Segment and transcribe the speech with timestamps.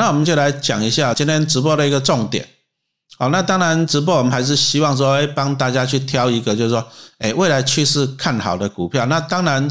[0.00, 2.48] 那我们就来讲一下今天直播的一个重点。
[3.18, 6.88] 好，那当然直播我们还是希望说，哎，帮大家去挑一个，就是说，
[7.18, 9.04] 哎，未来趋势看好的股票。
[9.04, 9.68] 那当然，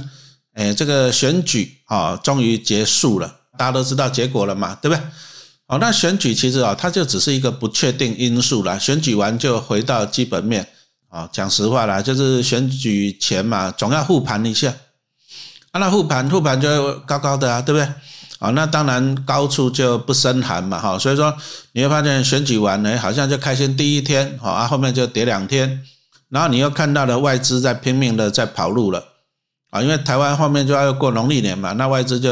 [0.53, 5.03] 哎，这个选举啊，终于结束了，大家都知道结果了嘛，对不对？
[5.65, 8.79] 好，那选举其实啊，它就只是一个不确定因素了。
[8.79, 10.67] 选举完就回到基本面
[11.07, 14.71] 啊，讲实话啦，就是选举前嘛，总要护盘一下。
[15.71, 17.91] 啊，那护盘护盘就高高的啊，对不对？
[18.39, 21.35] 啊，那当然高处就不胜寒嘛，哈，所以说
[21.73, 25.81] 你会发现选举完呢，好像就开心第一天，好啊，后面就跌两天，
[26.29, 29.03] 然后你又看到了外资在拼命的在跑路了，
[29.71, 32.31] 啊，因为台湾后面就要过农历年嘛，那外资就，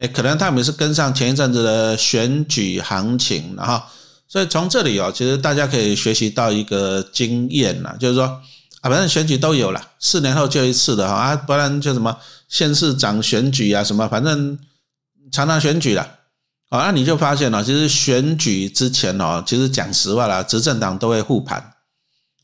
[0.00, 3.88] 诶，可能他们是跟上前一阵子的选举行情了哈，
[4.28, 8.24] 所以从这里哦，其实大家可以学习到一个经验啦，就是说
[8.82, 12.14] 啊，反正选举都有了，四年后就一次的哈，啊，不然就什么
[12.50, 14.58] 县市长选举啊什么，反正。
[15.32, 16.02] 常常选举了，
[16.70, 21.72] 啊，那你就发现了，其实选举之前哦，其实讲实话啦，执政党都会护盘，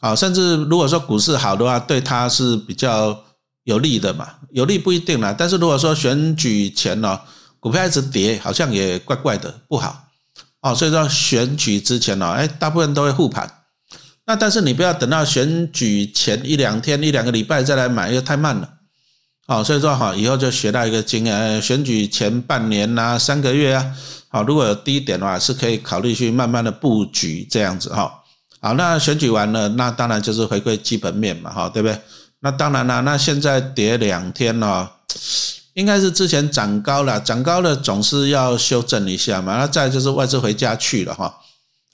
[0.00, 3.24] 啊，甚至如果说股市好的话，对他是比较
[3.64, 5.34] 有利的嘛，有利不一定啦。
[5.36, 7.20] 但是如果说选举前呢，
[7.60, 10.08] 股票一直跌，好像也怪怪的，不好，
[10.60, 13.50] 哦，所以说选举之前呢，哎，大部分都会护盘，
[14.26, 18.68] 那但是你不要等到选举前一两天、一两个礼拜再来买，又太慢了。
[19.46, 23.94] 好，所以说哈，以后就学到一个经验，选举前半年呐、三个月啊，
[24.28, 28.10] 好，如果有低点的话，是可以考虑去慢慢的布局这样子哈。
[28.60, 32.00] 好，那选举完了，那当然就是回归基本面嘛，哈，对不对？
[32.40, 34.90] 那当然了，那现在跌两天了，
[35.74, 39.58] 应该是之前涨高了，涨高了总是要修正一下嘛。
[39.58, 41.34] 那再就是外资回家去了哈，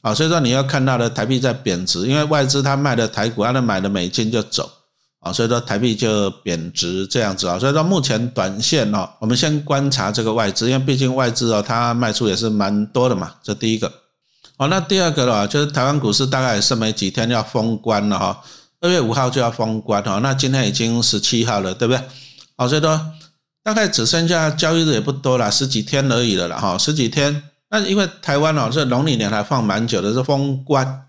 [0.03, 4.71] 好，所以说你要看到的台币在贬值，因为外资他卖的台股，他买的美金就走。
[5.21, 13.93] 啊，所以说台币就贬值这样子啊，所以说目前短线哦，我们先观察这个外资，因为毕竟外资啊，它卖出也是蛮多的嘛，这第一个。
[14.57, 18.43] 好，那第二个的话，就是台湾股市大概也剩没几天要封关了哈，
[18.81, 22.03] 二月五号就要封关哈，那今天已经十七号了，对不对？
[22.57, 22.99] 好，所以说
[23.63, 27.43] 大概只剩下交易日也不多了，十几天而已了了哈，十几天。
[27.69, 31.03] 那因为台湾哦，这农历年还放蛮久的，是封关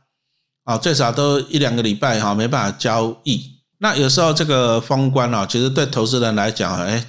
[0.66, 3.61] 啊，最少都一两个礼拜哈，没办法交易。
[3.84, 7.04] 那有时候这个封关啊，其实对投资人来讲，哎，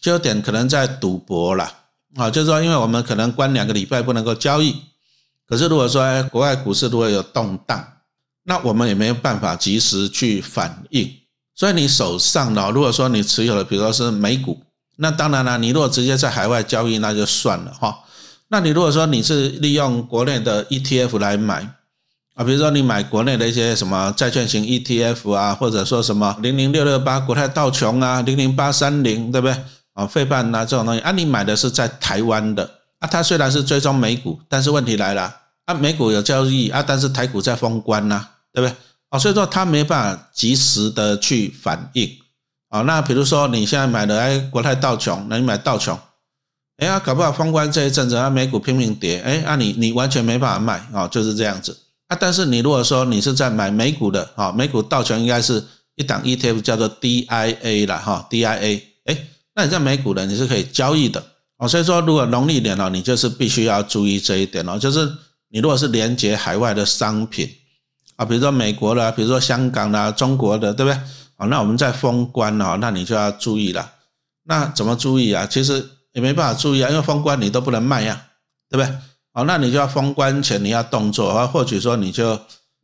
[0.00, 1.70] 就有点可能在赌博了
[2.16, 2.30] 啊。
[2.30, 4.74] 就是说，因为我们可能关两个礼拜不能够交易，
[5.46, 7.86] 可是如果说哎国外股市如果有动荡，
[8.44, 11.14] 那我们也没有办法及时去反应。
[11.54, 14.62] 所以你手上呢，如果说你持有的，比如说是美股，
[14.96, 17.94] 那当然了，你如果直接在海外交易，那就算了哈。
[18.48, 21.74] 那你如果说你是利用国内的 ETF 来买。
[22.38, 29.56] 啊，比如说你买国内的一些什么债券型 ETF 啊，或者说什么零零六六八国泰道琼啊，零零八三零，对不对？
[29.94, 32.62] 啊，费半啊这种东西啊，你买的是在台湾的
[33.00, 35.34] 啊，它虽然是追踪美股，但是问题来了
[35.64, 38.76] 啊，美股有交易啊，但是台股在封关呐，对不对？
[39.08, 42.08] 啊，所以说它没办法及时的去反应
[42.68, 42.82] 啊。
[42.82, 45.98] 那比如说你现在买的哎国泰道琼，那你买道琼，
[46.76, 51.76] 哎呀，搞不好封关这一阵子啊，美股拼命跌，哎，啊你你完全没办法卖啊，就是这样子。
[52.08, 55.62] 啊，但是你如果说你是在买美股的，啊，美股道琼应该是
[55.94, 61.22] 一档 ETF 叫做 DIA 了，哈，DIA，哎，那你在美股的你是可以交易的，
[61.58, 65.06] 哦，所以说如果农历年哦，你就是必须要注意这一点哦，就是
[65.50, 67.48] 你如果是连接海外的商品，
[68.16, 70.98] 啊，比如说美国的，比如说香港的，中国的，对不对？
[71.36, 73.92] 啊，那我们在封关哦，那你就要注意了。
[74.44, 75.46] 那怎么注意啊？
[75.46, 78.28] 其实也没办法注意啊，因为封关你都不能卖呀，
[78.70, 78.96] 对不对？
[79.38, 82.34] 好，那你就要封关前你要动作啊，或许说你就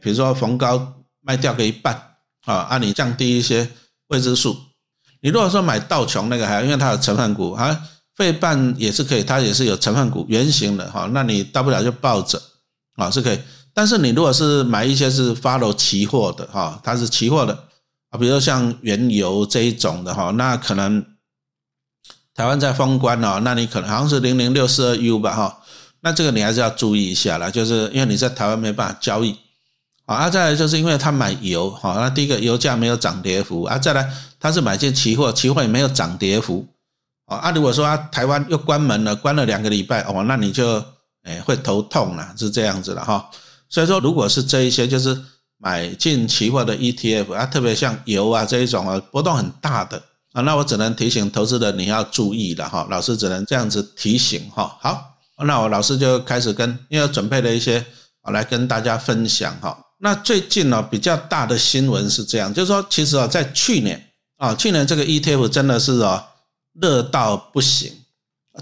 [0.00, 1.92] 比如说逢高卖掉个一半
[2.44, 3.68] 啊，按你降低一些
[4.06, 4.56] 未知数。
[5.20, 7.76] 你如果说买道琼那个还因为它有成分股啊，
[8.14, 12.40] 费半也是可以，它也是有成分股原型的哈，那你大不了就抱着
[12.94, 13.40] 啊是可以。
[13.72, 17.52] 但是你如果是买一些是 follow 期货的哈，它是期货的
[18.10, 21.04] 啊，比如说像原油这一种的哈，那可能
[22.32, 25.60] 台湾在封关哦，那你可能好像是零零六四二 U 吧哈。
[26.04, 29.34] 那这个你还是要注意一下啦，就是因为你在台湾没办法交易，
[30.04, 34.06] 啊，再来就是因为他买油，好，那第一个油价没有涨跌幅，啊，再来
[34.38, 36.66] 他是买进期货，期货也没有涨跌幅，
[37.24, 40.84] 啊，啊如果说啊台湾又关门了，关了两个礼拜，哦，那你就
[41.22, 43.30] 诶会头痛了，是这样子的哈，
[43.70, 45.18] 所以说如果是这一些就是
[45.56, 49.96] 买进期货的 ETF 啊，特别像油啊这一种啊波动很大的
[50.34, 55.13] 啊，那我只能提醒投资人你要注意了哈，老师只能这样子提醒哈，好。
[55.42, 57.84] 那我老师就开始跟，因为准备了一些，
[58.20, 59.76] 啊，来跟大家分享哈。
[59.98, 64.00] 那最近呢，比较大的新闻是这样，就是说，其实啊，在去年
[64.36, 66.24] 啊，去年这个 ETF 真的是啊
[66.80, 67.90] 热到不行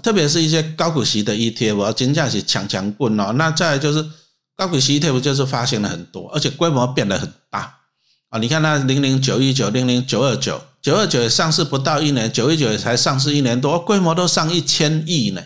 [0.01, 3.31] 特别是一些高股息的 ETF，金价是强强棍哦。
[3.33, 4.03] 那再就是
[4.55, 7.77] 高股息 ETF 就是发行了很多，而且规模变得很大
[8.29, 8.39] 啊。
[8.39, 15.43] 你看那零零九一九、零零九二九、九二九上市不到一年，九一九也才上市一年多，规模都上一千亿呢。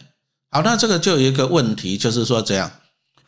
[0.57, 2.71] 好，那这个就有一个问题，就是说这样，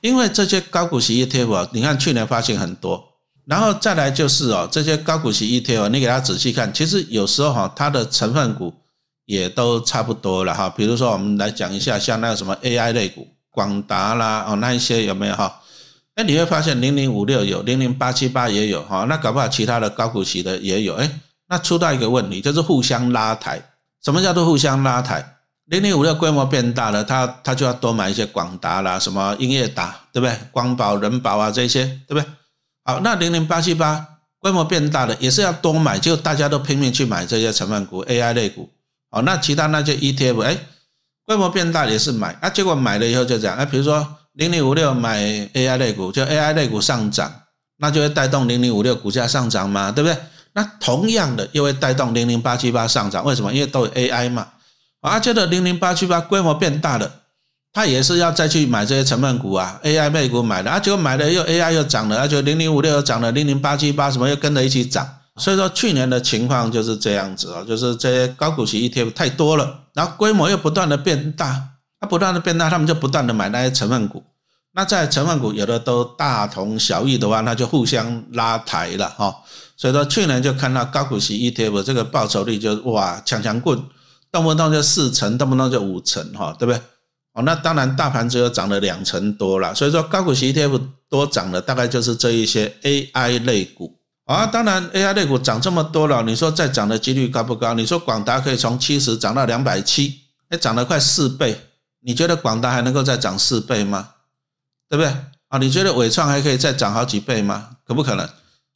[0.02, 3.04] 因为这些高股息 ETF，你看去年发行很多，
[3.46, 8.74] 然后再来就是哦，这些高股息 ETF，你给它仔细看，其实有时候哈，它的成分股。
[9.26, 15.62] 也都差不多了哈，比如说我们来讲一下，像那个什么 AI 类股，广达啦哦那一些有没有哈？
[16.16, 23.62] 哎，你会发现零零五六有，零零八七八也有哈，那搞不好其他的高股息的也有哎，那出到一个问题就是互相拉抬。
[24.04, 25.24] 什么叫做互相拉抬？
[25.70, 30.36] 零零五六规模变大了，它它就要多买一些广达啦，什么英业达对不对？
[30.52, 32.26] 光宝、人保啊这些对不对？
[32.84, 34.04] 好，那零零八七八
[34.40, 38.68] 规模变大了，也是要多买，就大家都拼命去买这些成分股 AI 类股。
[39.12, 40.58] 好，那其他那些 ETF，哎，
[41.24, 45.22] 规模变大也是买啊，结果买了以后就这样，哎，比如说零零五六买
[45.54, 47.32] AI 类股，就 AI 类股上涨，
[47.78, 50.18] 那就会带动零零五六股价上涨嘛，对不对？
[50.54, 53.54] 那同样的又会带动零零八七八上涨，为什么？
[53.54, 54.48] 因为都有 AI 嘛。
[55.02, 57.10] 啊，接着零零八七八规模变大了，
[57.72, 65.08] 他也是要再去买这些成分股啊，AI 类股买的，啊，结果买了又 AI 又涨了，而且零零五六又涨了，零零八七八什么又跟着一起涨。
[65.38, 71.62] 所以说去年的情况就是这样子啊，就是这些高股息 ETF 太多了，然后规模又不断的变大，
[72.02, 74.22] 它不断的变大，他们就不断的买那些成分股。
[74.74, 79.34] 那在成分股有的都大同小异的话，那就互相拉抬了哈。
[79.78, 83.82] 所以说去年就看到高股息 ETF 这个报酬率就哇强强棍，
[84.32, 86.82] 动不动就四成，动不动就五成哈，对不对？
[87.34, 93.96] 哦，那当然大盘只有涨了两成多了，所以说高股息 ETF 多涨的大概就是这一些 AI 类股。
[94.26, 97.74] 啊，当然，AI 类股涨这么多了，你说再涨的几率高不高？
[97.74, 101.60] 你说广达可以从七十涨到两百七，哎，涨了快四倍，
[102.02, 104.10] 你觉得广达还能够再涨四倍吗？
[104.88, 105.12] 对不对？
[105.48, 107.70] 啊，你觉得伟创还可以再涨好几倍吗？
[107.84, 108.30] 可不可能？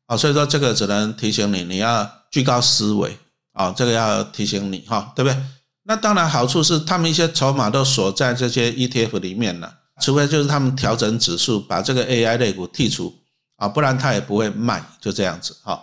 [0.07, 3.15] 啊，所以说这个只能提醒你，你要居高思维
[3.53, 5.37] 啊，这个要提醒你哈，对不对？
[5.83, 13.13] 那当然好处是他们一些筹码都锁在这些 ETF 里面了，除非就是他们调整指数，把这个 AI 类股剔除。
[13.57, 15.79] 啊，不然它也不会卖，就这样子哈。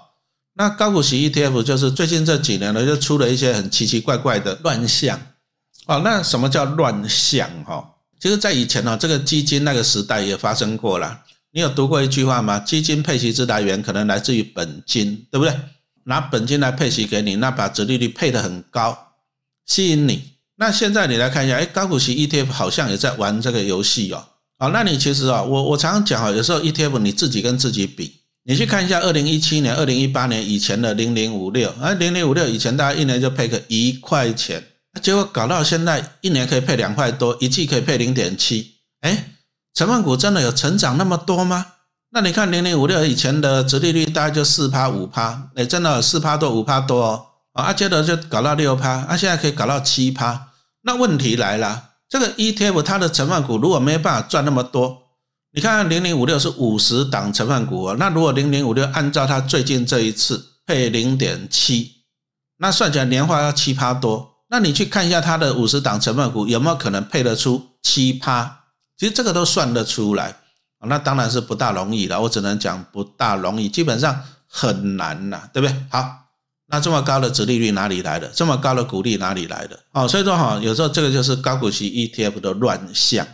[0.54, 5.18] 那高股息 ETF 就是最近这几年呢，就出了一些很奇奇怪怪的乱象。
[5.86, 7.82] 哦，那什么叫乱象哈？
[8.20, 11.20] 其实，在以前呢，这个基金那个时代也发生过了。
[11.52, 12.58] 你有读过一句话吗？
[12.58, 15.56] 基金配息之来源可能来自于本金，对不对？
[16.04, 19.14] 拿本金来配息给你，那把折利率配得很高，
[19.66, 20.32] 吸引你。
[20.56, 24.26] 那现在你来看一下，哎，高股息 ETF 好像也在玩这个游戏哦。
[24.58, 34.62] 啊，那你其实啊，我我常常讲啊，有时候 ETF 你自己跟自己比，你去看一下二零一七年、二零一八年以前的零零五六，啊，零零五六以前大家一年就配个一块钱，
[35.02, 39.30] 结果搞到现在一年可以配两块多，一季可以配零点七，哎，
[39.72, 41.64] 成分股真的有成长那么多吗？
[42.12, 50.48] 那你看零零五六以前的折利率大概就四趴五趴，哎，真的四趴多五趴多哦，啊，接着就搞到六趴，啊，现在可以搞到七趴，
[50.82, 51.90] 那问题来了。
[52.08, 55.02] 这个 ETF 它的成分股如果没办法赚那么多，
[55.52, 61.92] 你看零零五六是五十档成分股啊，那如果零零五六按照它最近这一次配零点七，
[62.58, 68.64] 那算起来年化要七趴多，那你去看一下它的五十档成分股有没有可能配得出七趴？
[68.98, 70.39] 其实这个都算得出来
[70.86, 75.76] 那当然是不大容易了，我只能讲不大容易，基本上很难呐，对不对？
[75.90, 76.16] 好。
[76.72, 78.28] 那这么高的殖利率哪里来的？
[78.28, 79.76] 这么高的股利哪里来的？
[79.90, 83.26] 哦，所以说哈，有时候这个就是高股息 ETF 的乱象。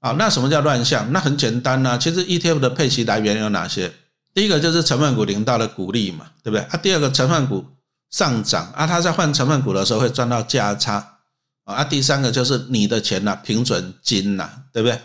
[0.00, 1.12] 好，那什么叫乱象？
[1.12, 3.92] 那很简单呐，其实 ETF 的配息来源有哪些？
[4.32, 6.62] 第一个就是成分股领到的股利嘛，对不对？
[6.62, 7.62] 啊，第二个成分股
[8.10, 11.18] 上涨啊，它在换成分股的时候会赚到价差
[11.64, 14.98] 啊，第三个就是你的钱呐，平准金呐，对不对？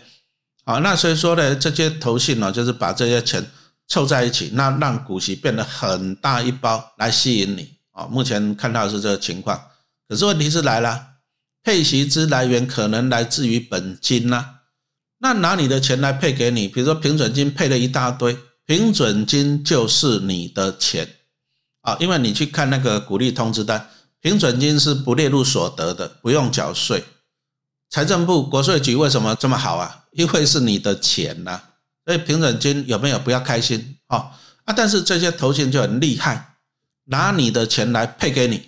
[0.64, 3.44] 好，那所以说呢，这些投信呢，就是把这些钱。
[3.88, 8.06] 凑在一起，那让股息变得很大一包来吸引你啊！
[8.06, 9.60] 目前看到是这个情况，
[10.08, 10.98] 可是问题是来了，
[11.62, 14.60] 配息之来源可能来自于本金呐。
[15.18, 21.06] 那拿你的钱来配给你，比如说平准金配了一大堆，平准金就是你的钱
[21.82, 23.90] 啊，因为你去看那个股利通知单，
[24.20, 27.04] 平准金是不列入所得的，不用缴税。
[27.92, 30.04] 财政部国税局为什么这么好啊？
[30.12, 31.60] 因为是你的钱呐。
[32.06, 34.32] 所以平准金有没有不要开心啊
[34.64, 34.72] 啊！
[34.74, 36.54] 但是这些投信就很厉害，
[37.04, 38.62] 拿你的钱来配给你，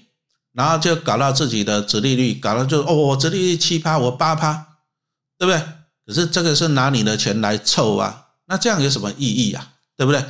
[0.53, 4.67] 然后就搞到自己的殖利率，搞到就哦，我殖利率七趴，我八趴，
[5.39, 5.59] 对不对？
[6.07, 9.73] 可是这个是拿你的钱来凑啊，那这样有什么意义啊？
[9.97, 10.23] 对不对？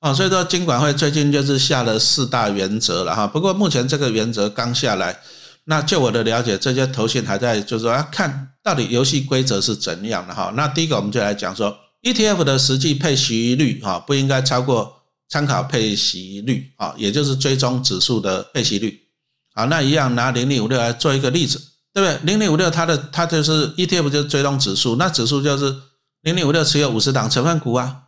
[0.00, 3.26] 啊，所以说金管会最近就是下了四大原则了哈。
[3.26, 5.18] 不过目前这个原则刚下来，
[5.64, 10.52] 那就我的了解，这些投信还在就是说要看到底游戏规则是怎样的哈。
[10.56, 18.98] 那第一个我们就来讲说 ETF 的实际配息率啊，不应该超过参考配息率啊，也就是追踪指数的配息率。
[19.54, 21.60] 好，那一样拿零零五六来做一个例子，
[21.92, 22.18] 对不对？
[22.24, 25.76] 零零五六它的它就是 ETF 就是追踪指数，那指数就是
[26.22, 28.04] 零零五六持有五十档成分股啊。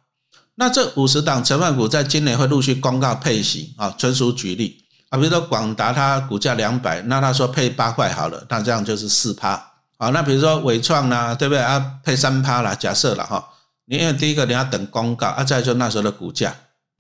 [0.55, 4.82] 那这五十档成分股在今年会陆续公告配息啊，纯属举例
[5.13, 5.19] 啊。
[5.19, 9.51] 比如说广达它股价两百，那他说配八块好了，那这样就是四趴
[9.99, 10.09] 啊。
[10.09, 11.99] 那比如说伟创呢，对不对啊？
[12.03, 13.47] 配三趴了，假设了哈。
[13.85, 16.55] 你因为第一个你要等公告啊，再就那时候的股价。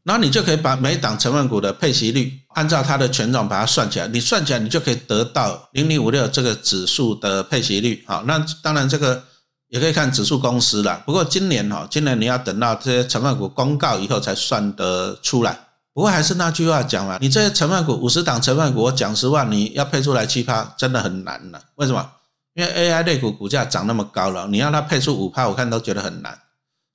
[0.05, 8.05] 然后你就可以把每档成分股的配息率按照它的权重把它算起来，你算起来你就可以得到零零五六这个指数的配息率。
[8.09, 9.23] 好，那当然这个
[9.69, 11.01] 也可以看指数公司了。
[11.07, 15.57] 不过今年哈，今年你要等到这些成分股公告以后才算得出来。
[15.95, 21.63] 不过还是那句话讲嘛，你这些成分股五十档成分股，我讲实话，你要配出来七趴真的很难了。
[21.75, 22.11] 为什么？
[22.55, 26.39] 因为 AI 类股股价涨那么高了，你让它配出五趴，我看都觉得很难。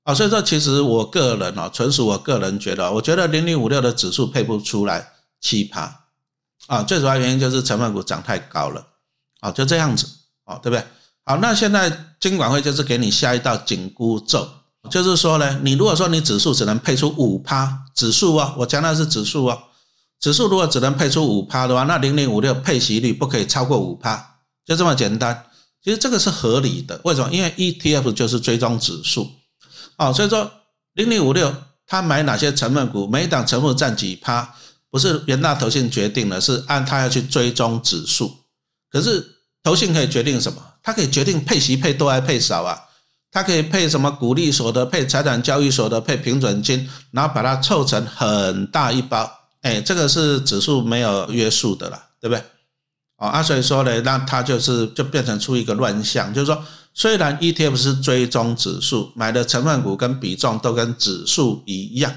[0.03, 5.07] 啊，所以说其实我个人啊，纯属我个人觉得，我觉得零零五六的指数配不出来
[5.41, 6.05] 七趴
[6.67, 8.85] 啊，最主要原因就是成分股涨太高了
[9.41, 10.07] 啊，就这样子
[10.45, 10.83] 啊，对不对？
[11.25, 14.47] 好，那现在监管会就是给你下一道紧箍咒，
[14.87, 19.57] 就是说呢，你如果说你指数只能配出五趴，指数啊，我讲的是指数啊，
[20.19, 25.45] 指数如果只能配出五趴的话，那零零五六配息率不可以超过五趴，就这么简单。
[25.83, 27.31] 其实这个是合理的，为什么？
[27.31, 29.29] 因为 ETF 就是追踪指数。
[29.97, 30.51] 哦，所以说
[30.93, 31.53] 零零五六
[31.85, 34.55] 他买哪些成分股，每一档成分占几趴，
[34.89, 38.35] 不是元大投信决定的，是按它要去追踪指数。
[38.91, 39.25] 可是
[39.63, 40.61] 投信可以决定什么？
[40.83, 42.77] 它可以决定配息配多还配少啊？
[43.31, 49.29] 它可以配什么股利所得、配财产交易所得、配平准金，然后把它凑成很大一包。
[49.61, 52.43] 哎，这个是指数没有约束的啦，对不对？
[53.17, 56.63] 哦啊，所以说呢，那它就是就变成出一个乱象，就是说。
[56.99, 62.11] 虽然 ETF 是追踪指数，买的成分股跟比重都跟指数一样，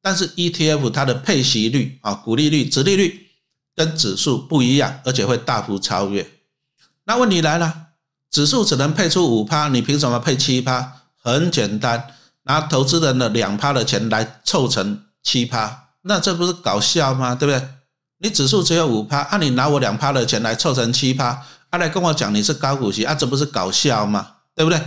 [0.00, 3.26] 但是 ETF 它的配息率啊、股利率、值利率
[3.74, 6.24] 跟指数不一样，而且会大幅超越。
[7.02, 7.74] 那问题来了，
[8.34, 10.92] 指数只能配出五趴，你凭什么配七趴？
[11.22, 12.08] 很简单，
[12.42, 17.36] 拿投资人的两趴的钱来凑成七趴，那这不是搞笑吗？
[17.36, 17.68] 对不对？
[18.18, 21.40] 你指数只有五趴，啊你拿我两趴的钱来凑成七趴。
[21.70, 24.26] 他来跟我讲你是高股息啊，这不是搞笑吗？
[24.56, 24.82] 对不对？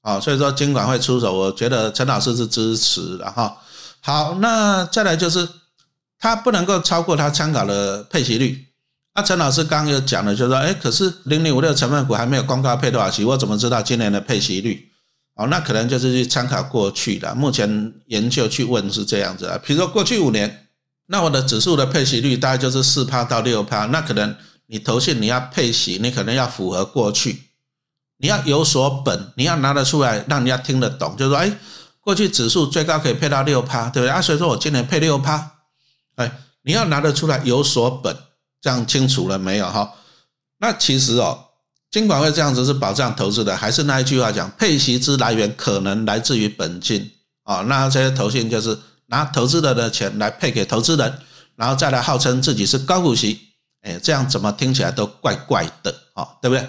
[0.00, 3.58] 啊，所以说监管会出手，我觉得陈老师是支持的哈。
[4.00, 5.46] 好，那再来就是
[6.18, 8.69] 他不能够超过他参考的配息率。
[9.14, 14.88] 那陈老师刚刚有讲了，就是说，哎，可是零零五六成分股还没有公告配多少息，我怎么知道今年的配息率？
[15.34, 19.58] 哦，那可能就是去参考过去的，目前研究去问是这样子啊。
[19.64, 20.68] 比如说过去五年，
[21.06, 24.36] 那我的指数的配息率大概就是四趴到六趴，那可能。
[24.72, 27.42] 你投信你要配息，你可能要符合过去，
[28.18, 31.16] 你要有所本，你要拿得出来，让人家听得懂。
[31.16, 31.52] 就是说，哎，
[32.00, 34.08] 过去指数最高可以配到六趴，对不对？
[34.08, 35.54] 啊，所以说我今年配六趴，
[36.14, 36.30] 哎，
[36.62, 38.16] 你要拿得出来有所本，
[38.60, 39.66] 这样清楚了没有？
[39.68, 39.92] 哈，
[40.58, 41.38] 那其实哦，
[41.90, 47.10] 金管会这样子是保障投资的，还是那一句话讲，配息之来源可能来自于本金
[47.44, 47.62] 啊？
[47.62, 51.18] 那这些投信就是拿投资人的钱来配给投资人，
[51.56, 53.40] 然后再来号称自己是高股息。
[53.82, 56.68] 哎，这样怎么听起来都怪怪的啊，对不对？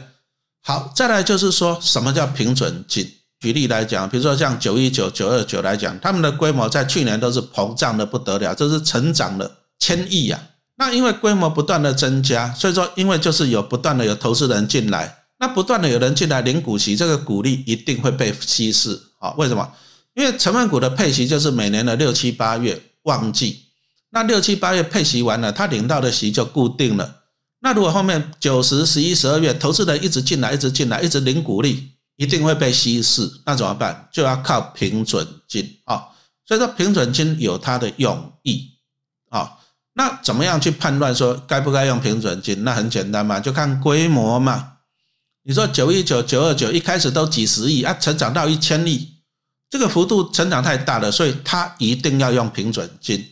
[0.63, 3.05] 好，再来就是说什么叫平准金？
[3.41, 10.39] 举例来讲，比如说像九一九、九二九来讲，他们的规模在去年都是膨胀的不得了，这是成长了千亿呀。
[10.81, 19.31] 那因为规模不断的增加，所以说因为就是有不断的有投资人进来，那不断的有人进来领股息，这个股利一定会被稀释啊。
[19.37, 19.71] 为什么？
[20.15, 23.65] 因为成分股的配息就是每年的六七八月旺季。
[24.09, 27.17] 那六七八月配息完了，他领到的息就固定了。
[27.59, 33.29] 那如果后面九十、十一、十二月投资人一直进来，一直进来，一直领股利，一定会被稀释。
[33.45, 34.09] 那怎么办？
[34.11, 36.07] 就要靠平准金啊。
[36.47, 38.71] 所以说平准金有它的用意
[39.29, 39.59] 啊。
[39.93, 42.63] 那怎么样去判断说该不该用平准金？
[42.63, 44.73] 那很简单嘛，就看规模嘛。
[45.43, 49.17] 你说九一九、九二九一开始都几十亿啊，成长到一千亿，
[49.69, 53.25] 这个幅度成长太大了，所以它一定要用平准金。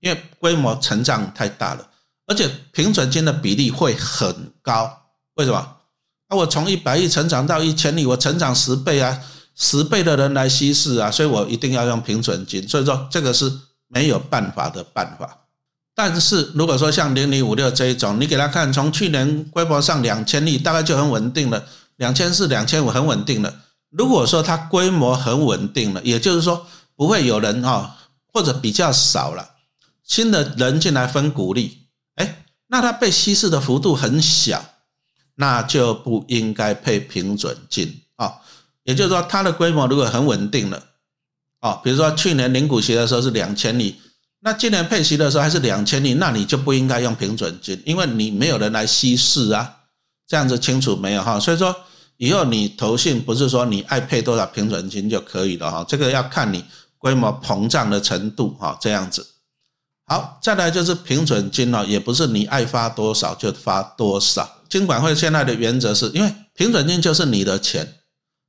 [0.00, 1.88] 因为规模成长太大了，
[2.26, 5.08] 而且平准金的比例会很高。
[5.34, 5.56] 为什么？
[6.28, 9.18] 啊，我从一百亿成长到一千亿，我成长十倍啊，
[9.56, 12.68] 十倍的人来稀释啊，所以我一定要用平准金。
[12.68, 13.50] 所以说这个是
[13.88, 15.45] 没有办法的办法。
[15.98, 21.64] 但是如果说像零零五六这一种，你给他看，从去年规模上两千亿，大概就很稳定了，
[21.96, 23.62] 两千四、两千五很稳定了。
[23.88, 27.96] 如果说它规模很稳定了，也就是说不会有人啊，
[28.30, 29.52] 或者比较少了。
[30.04, 31.86] 新的人进来分股利，
[32.16, 34.62] 哎，那它被稀释的幅度很小，
[35.36, 38.34] 那就不应该配平准金啊。
[38.84, 40.82] 也就是说，它的规模如果很稳定了，
[41.62, 43.96] 哦，比如说去年领股息的时候是两千亿，
[44.46, 49.78] 那今年配息的时候还是两千亿，那你就不应该用平准金，因为你没有人来稀释啊。
[50.28, 51.40] 这样子清楚没有哈？
[51.40, 51.74] 所以说
[52.16, 56.64] 以后你投信不是说你爱配多少平准金就可以了哈，这个要看你
[56.96, 58.78] 规模膨胀的程度哈。
[58.80, 59.26] 这样子，
[60.06, 64.48] 好，再来就是平准金了，也不是你爱发多少就发多少。
[64.68, 67.94] 金管会现在的原则是因为平准金就是你的钱。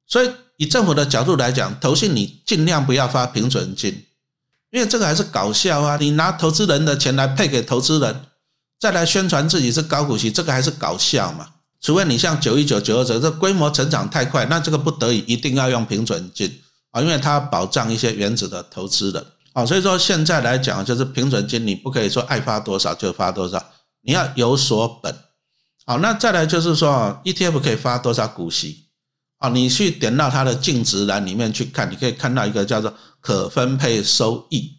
[0.06, 4.06] 所以，以政府的角度来讲，投信你尽量不要发平准金，
[4.72, 5.98] 因为这个还是搞笑啊！
[6.00, 8.24] 你拿投资人的钱来配给投资人，
[8.80, 11.48] 再来宣传自己是高股息，这个还是搞笑嘛？
[11.80, 19.66] 除非你像九一九、九二九这规模成长太快，那这个不得已一定要用平准金啊，因为它保障一些原子的投资人啊。
[19.66, 23.64] 所以说现在来讲，就是平准金你不可以说爱发多少就发多少，
[24.02, 25.16] 你要有所本。
[25.86, 28.88] 好，那再来就是说，ETF 可以发多少股息？
[29.38, 34.78] 啊，你去点到它的净值栏里面去看，你可以看到一个叫做可分配收益。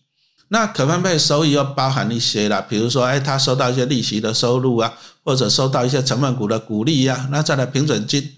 [0.49, 7.29] 那可分配收益又包含一些啦，比如说，哎，他收到一些利息的收入啊，或者收到一些成分股的股利呀。
[7.31, 8.37] 那再来平准金。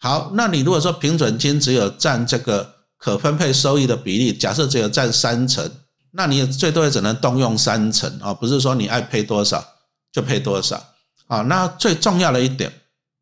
[0.00, 5.70] 好，那你如果说平准金只有占这个可分配收益的比例，假设只有占三成，
[6.10, 9.64] 那你也最多也只能动用三成啊，不是说你爱配多少
[10.10, 10.82] 就配多少
[11.28, 11.42] 啊。
[11.42, 12.72] 那最重要的一点。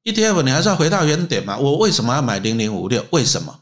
[0.02, 1.58] ETF 你还是要回到原点嘛？
[1.58, 3.04] 我为什么要买零零五六？
[3.10, 3.54] 为什么？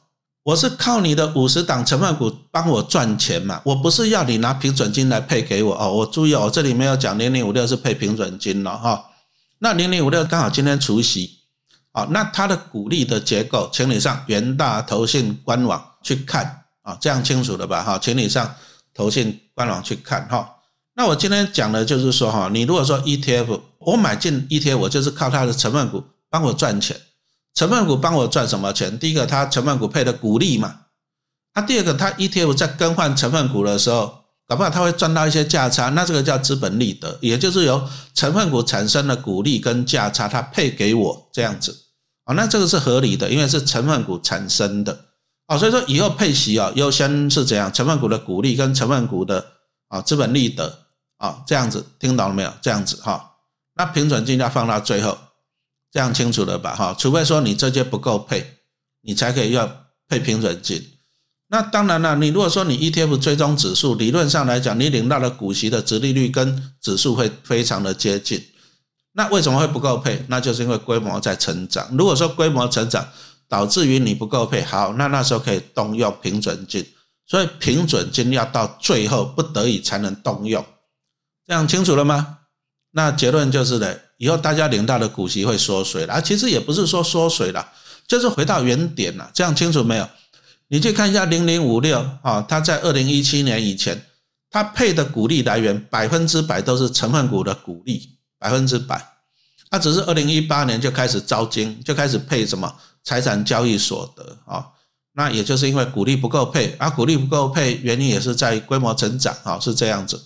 [0.48, 3.60] 我是靠你的五十档成分股帮我赚钱嘛？
[3.64, 5.92] 我不是要你拿平准金来配给我哦。
[5.92, 9.04] 我注意哦，这里没有讲零零五六是配平准金了哈。
[9.58, 11.40] 那零零五六刚好今天除夕
[11.92, 17.82] 啊，那它的股利的结构，请你上元大投信官网去看啊，这样清楚了吧？
[17.82, 18.54] 哈，请你上
[18.94, 20.48] 投信官网去看哈。
[20.94, 26.02] 那我今天讲的就是说哈，你如果说 ETF，我买进 ETF，我就是靠它的成分股。
[26.30, 26.94] 帮我赚钱，
[27.58, 28.96] 成分股帮我赚什么钱？
[29.00, 30.82] 第一个，它成分股配的股利嘛。
[31.56, 41.76] 那第二个，它 ETF 在更换成分股的时候，搞不好它会赚到一些价差，那这个叫资本利得，也就是由成分股产生的股利跟价差，它配给我这样子
[42.26, 44.96] 啊，那这个是合理的，因为是成分股产生的
[45.46, 47.72] 啊，所以说以后配息啊，优先是怎样？
[47.72, 49.44] 成分股的股利跟成分股的
[49.88, 50.78] 啊资本利得
[51.16, 52.52] 啊，这样子听懂了没有？
[52.62, 53.32] 这样子哈，
[53.74, 55.18] 那平准金要放到最后。
[55.90, 56.74] 这样清楚了吧？
[56.74, 58.58] 哈，除非说你这些不够配，
[59.02, 60.86] 你才可以要配平准金。
[61.50, 68.42] 那当然了，你如果说你 ETF 追踪指数，理论上来讲，你领到的股息的值利率跟指数会非常的接近。
[69.12, 70.22] 那为什么会不够配？
[70.28, 71.88] 那就是因为规模在成长。
[71.96, 73.08] 如果说规模成长
[73.48, 76.86] 导致于你不够配，好，那那时候可以动用平准金。
[77.26, 80.62] 所以平准金要到最后不得已才能动用。
[81.46, 82.40] 这样清楚了吗？
[82.90, 84.07] 那结论就是的。
[84.18, 87.66] 以后大家领到的股息会缩水了，其实也不是说缩水了，
[88.06, 89.30] 就是回到原点了。
[89.32, 90.06] 这样清楚没有？
[90.68, 94.04] 你去看一下零零五六啊，它在二零一七年以前，
[94.50, 99.02] 它配的股利来源百分之百都是成分股的股利，百分之百。
[99.70, 104.66] 它只是二零一八年就开始招金，就开始配什么财产交易所得啊。
[105.12, 110.20] 那也就是因为股利不够配，啊，股利不够配，原因也是在规模成长啊，是这样子。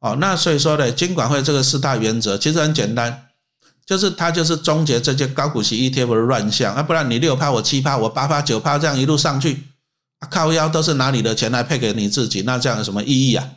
[0.00, 3.27] 哦，那所以说呢，金管会这个四大原则其实很简单。
[3.88, 9.64] 就是它就是终结这些高股息 ETF 的乱象啊，不然你六趴我七趴我八趴九趴这样一路上去，
[10.28, 13.48] 靠腰都是拿你的钱来配给你自己，那这样有什么意义啊？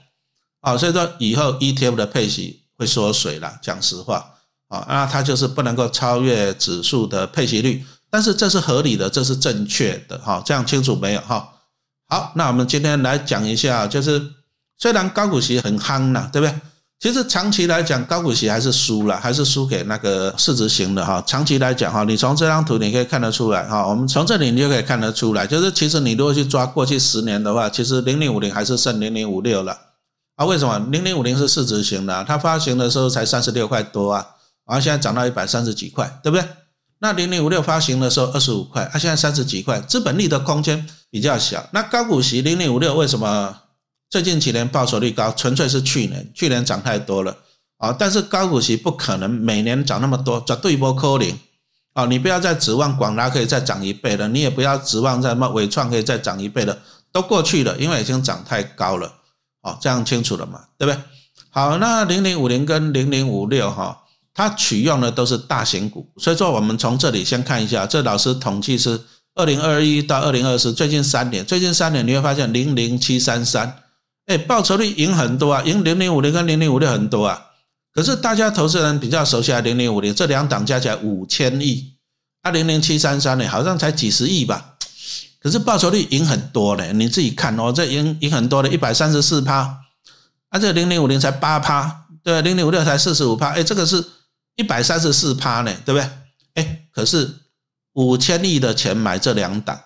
[0.62, 4.26] 啊，所以说以后 ETF 的配息会缩水了，讲实话
[4.70, 11.46] 啊，那它就是不能够超越指数的配息率，但是这是合理的，这是正确的哈，这样清楚没有哈？
[12.08, 14.32] 好，那我们今天来讲一下，就是
[14.78, 16.56] 虽然高股息很夯呐，对不对？
[17.02, 21.20] 其实长期来讲，高股息还是输了，还是输给那个市值型的哈。
[21.26, 23.88] 长期来讲哈，你从这张图你可以看得出来哈。
[23.88, 29.76] 我们从这里你就可以看得出来，就是其实你如果去抓过去十年的话，其实零零五零还是胜零零五六了
[30.36, 30.46] 啊。
[30.46, 30.78] 为什么？
[30.92, 34.24] 零零五零是市值型的，它发行的时候才三十六块多啊，
[34.68, 36.48] 然后现在涨到一百三十几块，对不对？
[37.00, 41.68] 那零零五六发行的时候二十五块，它现在三十几块，资本利的空间比较小。
[41.72, 43.61] 那高股息零零五六为什么？
[44.12, 47.34] 最近几年报酬率高，纯粹是去年，去年涨太多了
[47.78, 47.95] 啊！
[47.97, 51.39] 但是高股息不可能每年涨那么多，绝对波扣零
[51.93, 52.06] 啊！
[52.06, 56.78] 你不要再指望广达可以再涨一倍了，你也不要指望在什么伟创可以再涨一倍了，
[57.13, 59.10] 都过去了，因为已经涨太高了
[59.62, 60.60] 哦，这样清楚了嘛？
[60.78, 61.02] 对不对？
[61.50, 63.97] 好，那零零五零跟零零五六哈，
[64.34, 69.00] 它取用的都是大型股，所以说我们从这里先看一下，这老师统计是
[69.36, 73.81] 二零二一到二零二四最近三年，最近三年你会发现零零七三三。
[74.28, 77.48] 哎，报酬率赢很多啊，赢零零五零跟零零五六很多啊，
[77.94, 81.96] 可是大家投资人比较熟悉啊，零零五零这两档加起来五千亿，
[82.42, 84.76] 啊零零七三三呢好像才几十亿吧，
[85.42, 89.80] 可是报酬率赢很多呢，你自己看哦，这赢赢很多的，一百三十四趴，
[90.50, 94.06] 啊这零零五零才八趴，对，零零五六才四十五趴，哎，这个是
[94.56, 96.10] 一百三十四趴呢，对不对？
[96.54, 97.30] 哎，可是
[97.94, 99.80] 五千亿的钱买这两档，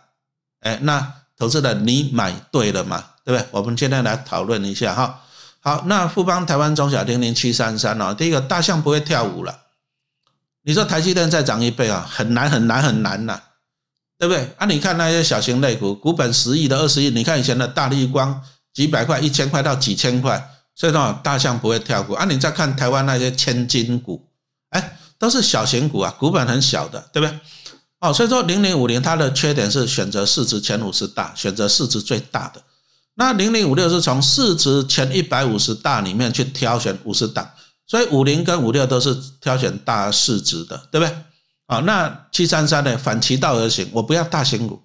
[0.60, 3.47] 哎，那投资人你买对了吗，对不对？
[3.51, 5.21] 我们今天来讨论一下哈。
[5.59, 9.61] 好，那富邦台湾中小零零七三三哦，第一个大象不会跳舞了。
[10.61, 13.41] 你说台积电再涨一倍啊，很难很难很难呐，
[14.19, 14.53] 对不对？
[14.57, 18.39] 啊，你看那些小型类股，股本十亿的二十亿，你看以前的大立光
[18.73, 22.25] 几百块、一千块到几千块，所以说大象不会跳股啊。
[22.25, 24.23] 你再看台湾那些千金股，
[24.69, 27.39] 哎，都是小型股啊，股本很小的，对不对？
[28.01, 32.61] 哦，所以说零零五零它的缺点是选择市值前五十大，选择市值最大的。
[33.15, 37.49] 那零零五六是从市值前一百五十大里面去挑选五十档，
[37.88, 41.15] 所以五零跟五六都是挑选大市值的，对不对？
[41.67, 42.97] 啊，那七三三呢？
[42.97, 44.80] 反其道而行，我不要大型股，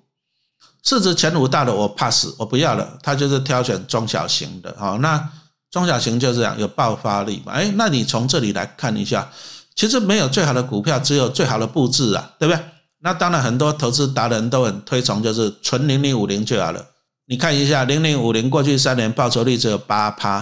[0.82, 4.74] 市值前五大的我 pass，我不要了，它就是挑选中小型的。
[4.78, 5.28] 好，那
[5.70, 7.52] 中小型就这样有爆发力嘛？
[7.52, 9.30] 哎，那你从这里来看一下，
[9.74, 12.64] 其实没有最好的股票，只有最好的布置啊，对不对？
[13.00, 16.86] 那当然很多投资达人都很推崇，就是纯零零五零就好了。
[17.30, 20.40] 你看一下，零零五零过去三年报酬率只有八趴，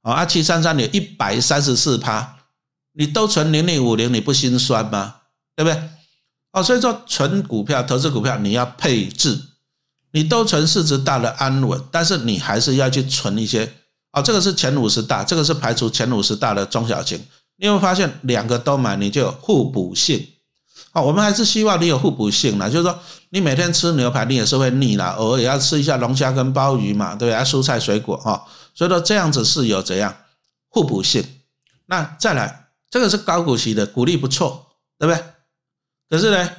[0.00, 2.38] 哦，二七三三有一百三十四趴，
[2.94, 5.16] 你都存零零五零，你不心酸吗？
[5.54, 5.78] 对不对？
[6.52, 9.38] 哦，所以说存股票、投资股票你要配置，
[10.12, 13.70] 你都存市值大的安稳，但是你还是要去存一些，
[14.12, 17.22] 哦，这个是前五十大，这个是排除前五十大的中小型，
[17.58, 20.26] 你会发现两个都买，你就有互补性。
[20.92, 22.98] 哦，我们还是希望你有互补性啦，就是说
[23.32, 27.44] 你每天吃牛排，你也是会腻啦，偶尔也要吃一下龙虾跟鲍鱼嘛，对不对？
[27.44, 30.14] 蔬菜水果哈，所以说这样子是有怎样
[30.68, 31.24] 互补性。
[31.86, 34.66] 那再来，这个是高股息的，股利不错，
[34.98, 35.24] 对不对？
[36.08, 36.50] 可是呢，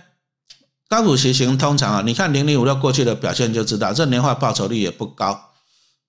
[0.87, 5.51] 高股息型通常啊，你看零零五六过去的表现就知道，这年化报酬率也不高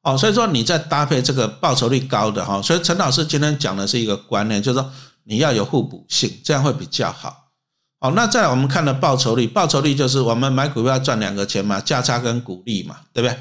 [0.03, 0.17] 哦。
[0.17, 4.93] 所以说你在搭配这个报酬率高的哈，所以陈老师今天讲的是一个观念，就是说
[5.25, 7.42] 你要有互补性，这样会比较好。
[8.03, 13.39] 好，那再来我们看的报酬率，报酬率就是我们买股票赚两个钱嘛，价差跟股利嘛，对不对？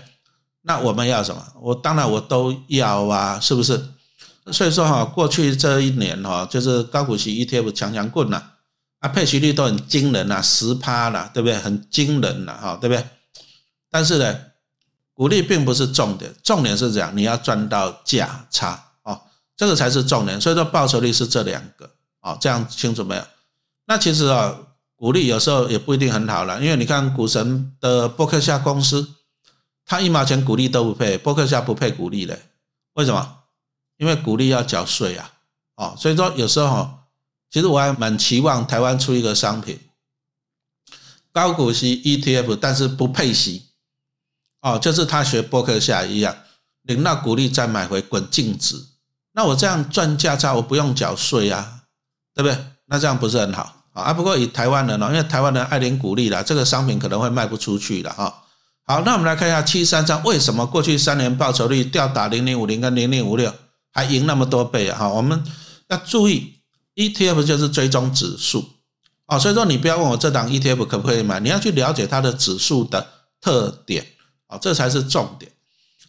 [0.61, 1.43] 那我们要什么？
[1.59, 3.83] 我当然我都要啊，是不是？
[4.51, 8.39] 所以说哈，过去这一年哈，就是高股息 ETF 强强棍呐，
[8.99, 11.57] 啊配息率都很惊人呐，十趴了，对不对？
[11.57, 13.03] 很惊人了哈，对不对？
[13.89, 14.39] 但是呢，
[15.15, 19.19] 股利并不是重点，重点是这样，你要赚到价差哦，
[19.57, 20.39] 这个才是重点。
[20.39, 21.89] 所以说报酬率是这两个
[22.21, 23.23] 哦，这样清楚没有？
[23.91, 24.57] 那其实啊，
[24.95, 29.15] 股利有时候也不一定很好了，因为你看股神的伯克夏公司，
[29.85, 32.41] 他一毛钱股利都不配，伯克夏不配股利嘞，
[32.93, 33.39] 为什么？
[33.97, 35.33] 因为股利要缴税啊，
[35.75, 36.89] 哦，所以说有时候，
[37.49, 39.77] 其实我还蛮期望台湾出一个商品，
[41.33, 43.71] 高股息 ETF，但是不配息，
[44.61, 46.33] 哦，就是他学伯克夏一样，
[46.83, 48.81] 领到股利再买回滚净值，
[49.33, 51.83] 那我这样赚价差，我不用缴税啊，
[52.33, 52.57] 对不对？
[52.85, 53.79] 那这样不是很好。
[53.93, 58.43] 啊，不过以台湾人呢，因为台湾人爱领鼓励了，这个商品可能会卖不出去的哈。
[58.83, 63.53] 好，那我们来看一下七三三为什么过去三年报酬率吊打零零五零跟零零五六，
[63.91, 64.99] 还赢那么多倍啊？
[64.99, 65.43] 哈，我们
[65.89, 66.55] 要注意
[66.95, 68.65] ，ETF 就是追踪指数
[69.25, 73.05] 啊，所以说你不要问我这档 ETF 可不可以买，你要去了解它的指数的
[73.41, 74.05] 特点
[74.47, 75.51] 啊，这才是重点。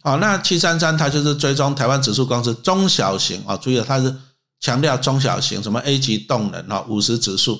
[0.01, 4.13] 好，那七三三它就是追踪台湾指数公司中小型啊，注意了，它是
[4.59, 7.59] 强调中小型，什么 A 级动能啊，五十指数。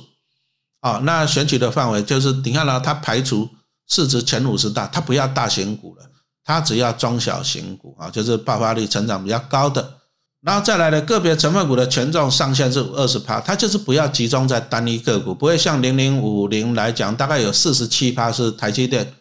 [0.84, 3.50] 啊，那选取的范围就是你看到它排除
[3.88, 6.04] 市值前五十大，它不要大型股了，
[6.44, 9.94] 它只要中小型股啊，就是爆发力成长比较高的。
[10.42, 19.14] 然后再来的个别成分股的权重上限是二十趴，它就是不要集中在单一个股，不会像零零五零来讲，大概有四十七趴是台积电，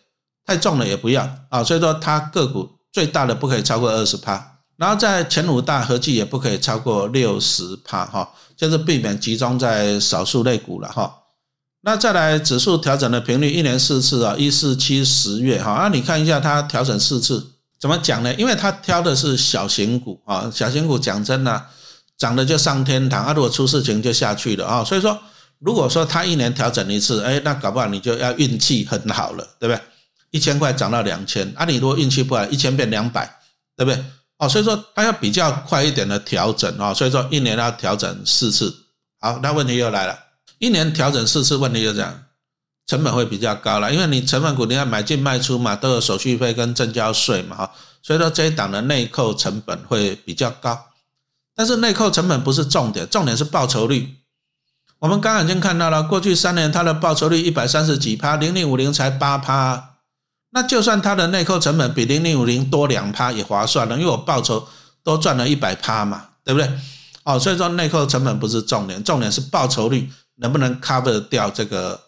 [0.44, 1.62] 太重了也不要啊。
[1.62, 11.21] 所以说它个股最大的不可以超过二十趴，然后在前五大合计也不可以超过六十趴哈，就是避免集中在少数类股了哈。
[11.84, 15.80] 那再来指数调整的频率，一年四次啊，一四七十月哈。
[15.82, 17.44] 那你看一下它调整四次，
[17.80, 18.32] 怎么讲呢？
[18.34, 21.66] 因为它挑的是小型股啊，小型股讲真的，
[22.16, 24.84] 涨的就上天堂啊，如果出事情就下去了啊。
[24.84, 25.18] 所以说，
[25.58, 29.80] 如果说它一年调整一次，哎，那搞不好你就要运气很好了，对不对？
[30.30, 33.28] 一千块涨到两千，啊，你如果运气不好，一千变两百，
[33.76, 34.04] 对不对？
[34.38, 38.72] 哦，所以说它要比较快一点的调整啊，所以说一年要调整四次。
[39.20, 40.16] 好，那问题又来了。
[40.62, 42.22] 一年调整四次，问题就这样，
[42.86, 50.86] 成本会比较高了，因为你成分股你要买进卖出嘛，都有手续费跟证交税嘛，哈，所以说这一档的内扣成本会比较高。
[51.56, 54.18] 但是内扣成本不是重点，重点是报酬率。
[55.00, 59.96] 我们刚刚已经看到了，过去三年它的报酬率一百三十几趴，零零五零才八趴。
[60.50, 64.68] 那就算它的内扣成本比零零五零多两趴也划算了，因为我报酬
[65.02, 66.70] 多赚了一百趴嘛，对不对？
[67.24, 70.08] 哦，所以说内扣成本不是重点，重点是报酬率
[70.42, 71.98] 能不能 cover 掉这个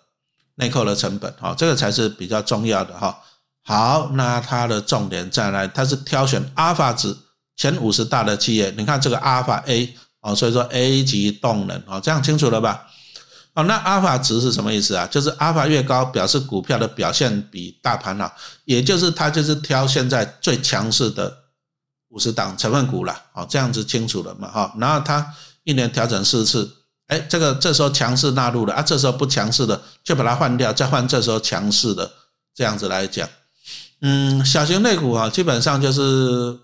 [0.56, 3.18] 内扣的成本，哈，这个才是比较重要的哈。
[3.62, 7.16] 好，那它的重点再来，它是挑选阿尔法值
[7.56, 9.96] 前五十大的企业，你看这个阿尔法 A。
[10.26, 12.86] 哦，所以说 A 级动能哦，这样清楚了吧？
[13.52, 15.06] 哦，那阿尔法值是什么意思啊？
[15.10, 21.30] 就是阿尔法越高，表示股票的表现比大盘好，也就是它就是挑现在最强势的
[22.08, 23.14] 五十档成分股了。
[23.34, 24.48] 哦，这样子清楚了嘛？
[24.50, 25.30] 哈，然后它
[25.64, 26.72] 一年调整四次，
[27.08, 32.10] 哎，这个这时候强势纳入了啊，这时候不强势的就把它换掉，再换这时候强势的，
[32.54, 33.28] 这样子来讲，
[34.00, 36.58] 嗯，小型类股啊，基本上就是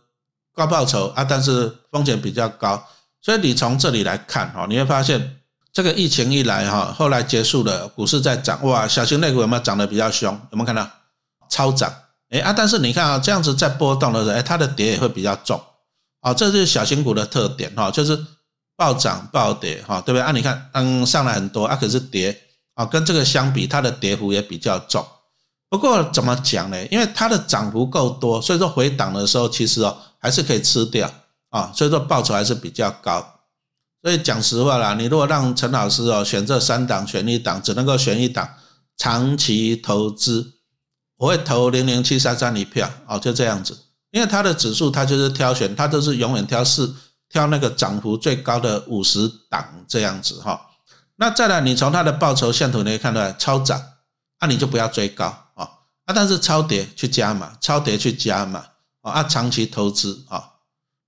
[0.55, 2.83] 高报酬啊，但是风险比较高。
[3.23, 5.37] 所以你从这里来看哈，你会发现
[5.73, 10.33] 这个疫情一来哈，后来结束了，股市在涨哇，小型类股有没有涨得比较凶？
[10.51, 10.89] 有没有看到
[11.51, 11.93] 超涨？
[12.31, 15.61] 哎啊，但是你看啊，这样子在波动的时候，哎，它的跌也会比较重
[16.21, 18.19] 啊，这是小型股的特点哈，就是
[18.81, 20.33] 暴涨暴跌哈，对不对啊？
[20.33, 22.35] 你看嗯，上来很多啊，可是跌
[22.73, 25.07] 啊，跟这个相比，它的跌幅也比较重。
[25.69, 26.87] 不过怎么讲呢？
[26.87, 31.13] 因为它的涨幅够多，所以说回档的时候，其实哦还是可以吃掉。
[31.51, 33.35] 啊，所以说报酬还是比较高。
[34.03, 38.49] 所以讲实话啦，你如果让陈老师哦选这三档选一档，只能够选一档
[38.97, 40.55] 长期投资，
[41.19, 43.77] 我会投零零七三三一票哦，就这样子。
[44.11, 46.97] 因为它的指数它就是挑选，它都是永远挑四
[47.31, 50.61] 挑那个涨幅最高的五十档这样子哈。
[51.17, 53.81] 那再来，你从它的报酬线图你可以看到超涨，
[54.41, 55.69] 那你就不要追高啊
[56.07, 58.65] 啊，但是超跌去加嘛，超跌去加嘛
[59.03, 60.45] 啊，长期投资啊。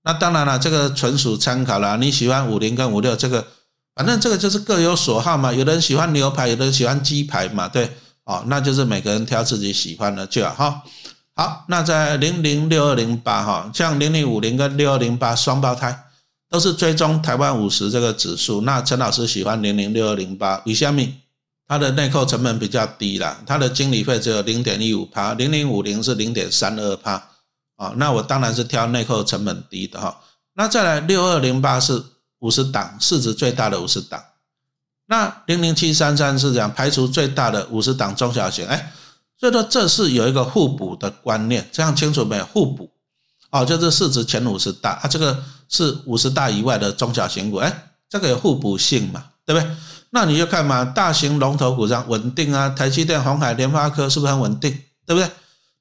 [0.05, 1.97] 那当然了，这个纯属参考了。
[1.97, 3.47] 你喜欢五零跟五六，这个
[3.95, 5.53] 反正这个就是各有所好嘛。
[5.53, 7.91] 有的人喜欢牛排，有的人喜欢鸡排嘛，对，
[8.25, 10.83] 哦，那就是每个人挑自己喜欢的就好哈。
[11.35, 16.05] 好，那在零零六二零八哈，像零零五零跟六二零八双胞胎
[16.53, 18.61] 都是追踪台湾五十这个指数。
[18.61, 21.15] 那陈老师喜欢零零六二零八，李香米
[21.67, 27.31] 它的内扣成本比较低啦，它的经理费只有零点一五趴，零零五零是零点三二趴。
[27.77, 30.21] 啊，那我当然是挑内扣成本低的哈。
[30.53, 32.01] 那再来六二零八是
[32.41, 34.23] 五十档市值最大的五十档，
[35.07, 38.93] 那零零七三三是讲排除最大的五十档中小型，哎，
[39.41, 42.45] 所以说这是有一个互补的观念，这样清楚没有？
[42.45, 42.91] 互补
[43.51, 49.69] 哦，就是市值前五十大啊，这个是五十大以外的中小型股，哎，这个有互补性嘛，对不对？
[50.11, 54.71] 那你就看嘛，大型龙头股上稳定啊，台积电、红海、联发科是不是很稳定？
[55.07, 55.29] 对不对？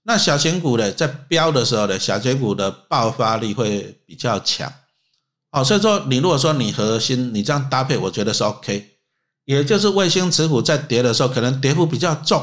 [0.04, 4.72] 那小型股呢，在飙的时候呢，小型股的爆发力会比较强，
[5.52, 8.98] 哦，所以说你如果说你核心你这样搭配，我觉得是 OK，
[9.46, 12.42] 也就是卫星持股在跌的时候，可能跌幅比较重，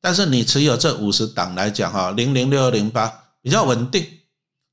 [0.00, 4.06] 但是你持有这五十档来讲哈，零零六二零八比较稳定，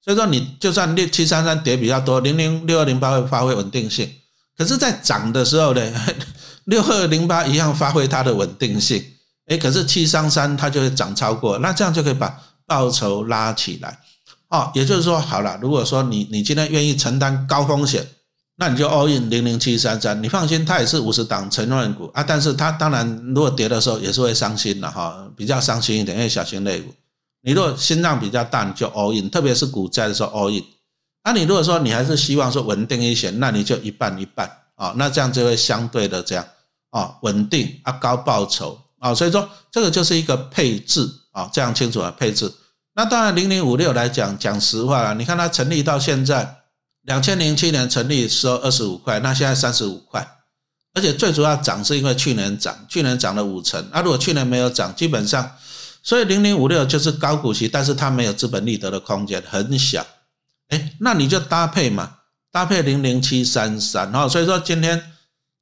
[0.03, 4.09] 所以说你就算六七三三跌比较多，零零六二零八会发挥稳定性，
[4.57, 5.81] 可是，在涨的时候呢，
[6.65, 9.03] 六二零八一样发挥它的稳定性。
[9.47, 13.99] 哎，可是七三三它就会涨超过，那这样就可以把报酬拉起来，
[14.47, 18.07] 哦，也就是说，好了，如果说你你今天愿意承担高风险，
[18.55, 26.93] 那你就 all in 零零七三三，你放心，它也是五十档成分股啊，但是它当然如果跌的时候也是会伤心的哈，比较伤心一点，因为小型类股，
[27.43, 30.63] 你如果心脏比较大，你就 all in，特别是股灾的时候 all in，
[31.23, 36.43] 那你如果说你还是希望说稳定一些，那你就一半一半啊，那这样就会相对的这样
[36.89, 38.79] 啊，稳定啊，高报酬。
[38.99, 42.49] 啊，所以说这个就是一个配置啊，这样清楚啊，配置。
[42.95, 46.59] 那当然，零零五六来讲，讲实话了，你看它成立到现在，
[47.01, 50.25] 两千零七年成立时候二十五块，那现在三十五块，
[50.93, 53.85] 而且最主要涨是因为去年涨，去年涨了五成。
[53.91, 55.51] 那如果去年没有涨，基本上，
[56.03, 60.05] 所以零零五六就是高股息，但是它没有资本利得的空间，很小。
[60.67, 62.17] 哎，那你就搭配嘛，
[62.51, 65.01] 搭配零零七三三，然后所以说今天。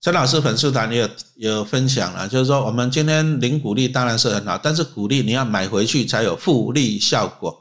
[0.04, 7.56] 陈老师粉丝团也有有分享了，就是说我们今天零股利当然是很好，但是股利你要买回去才有复利效果。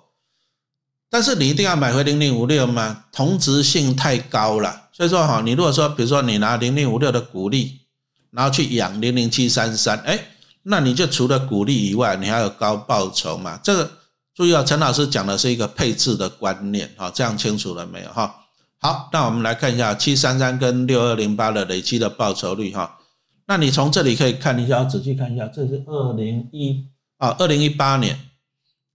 [1.11, 3.05] 但是你一定要买回零零五六吗？
[3.13, 7.81] 同值性太高了，所以说哈，你如果说比如说你拿零零五六的股利，
[8.31, 10.19] 然后去养零零七三三，哎，
[10.71, 13.59] 那你就除了鼓励以外，你还有高报酬嘛？
[13.61, 13.91] 这个
[14.35, 18.33] 注意啊，陈老师讲的是一个配置的观念哈，这样清楚了没有哈？
[18.79, 22.99] 好，那我们来看一下七三三跟六二零八的累积的报酬率哈。
[23.47, 26.87] 那你从这里可以看一下，仔细看一下，这是二零一
[27.19, 28.19] 啊，二零一八年，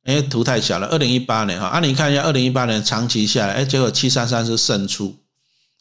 [0.05, 1.67] 哎，图太小了，二零一八年哈。
[1.67, 5.13] 啊，你看一下二零一八年长期下来，哎，结果七三三是胜出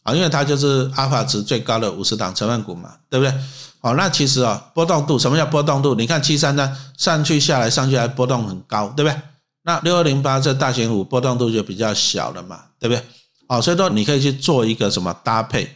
[0.05, 3.33] 啊，因为它就是阿尔法值最高的五十档成分股嘛，对不对？
[3.81, 5.95] 好，那其实啊，波动度什么叫波动度？
[5.95, 9.19] 你看七三三上去下来上去还波动很高，对不对？
[9.63, 13.03] 那六二零八这大型股波动度就比较小了嘛，对不对？
[13.47, 15.69] 哦，所以说你可以去做一个什么搭配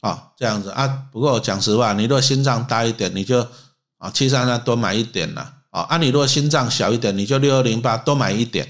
[0.00, 0.86] 啊，这样子啊。
[1.12, 3.40] 不过讲实话，你如果心脏大一点，你就
[3.98, 5.82] 啊七三三多买一点了啊。
[5.82, 8.68] 啊，你如果心脏小一点，你就六二零八多买一点。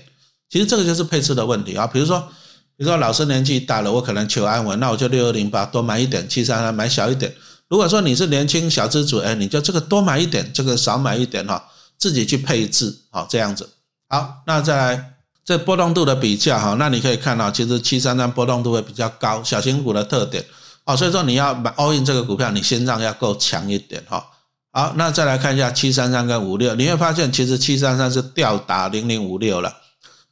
[0.50, 1.86] 其实这个就是配置的问题啊。
[1.86, 2.26] 比如说，
[2.76, 7.32] 比如说老师年纪大了，我可能求安稳，那我就六二零八多买一点，七三三买小一点。
[7.68, 11.64] 如果说你是年轻小资主，哎，你就这个多买一点，这个少买一点哈，
[11.96, 13.68] 自己去配置，好这样子。
[14.08, 20.44] 好，那再来这波动度的比较哈，那你可以看到，其实七三三波动度会比较高，小型股的特点。
[20.84, 24.24] 哦，所以说你要买 all in 这个股票，你心脏要够强一点哈。
[24.72, 29.72] 好，那再来看一下七三三跟五六，你会发现其实七三三是吊打零零五六了。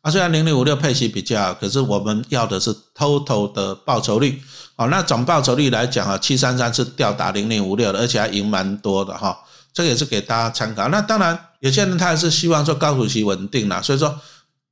[0.02, 4.42] 啊，虽然零零五六配息比较好，可是我们要的是 total 的报酬率。
[4.74, 9.38] 好，那总报酬率来讲啊，七三三是吊打零零五六的，而且还赢蛮多的哈。
[9.72, 10.88] 这个也是给大家参考。
[10.88, 14.20] 那当然，有些人他还是希望说高股息稳定啦，所以说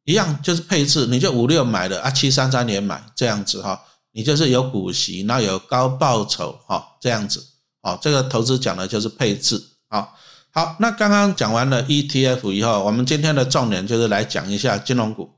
[0.05, 3.81] 一样就是配置，你就五六买的啊，七三三也买这样子哈。
[4.11, 7.41] 你就是有股息，那有高报酬哈，这样子。
[7.83, 9.63] 好，这个投资讲的就是配置。
[9.89, 10.17] 好。
[10.53, 15.31] 好，那刚刚讲完了 ETF 以后，我们今天的重点就是来讲一下金融股。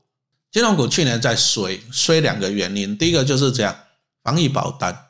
[0.51, 3.75] 金融股去年在衰，衰两个原因，第一个就是这样，
[4.23, 5.05] 防疫保单。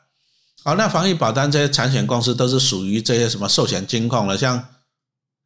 [0.62, 4.66] 好，那防疫保单这些产险公司都是属于这些什么寿险金控了，像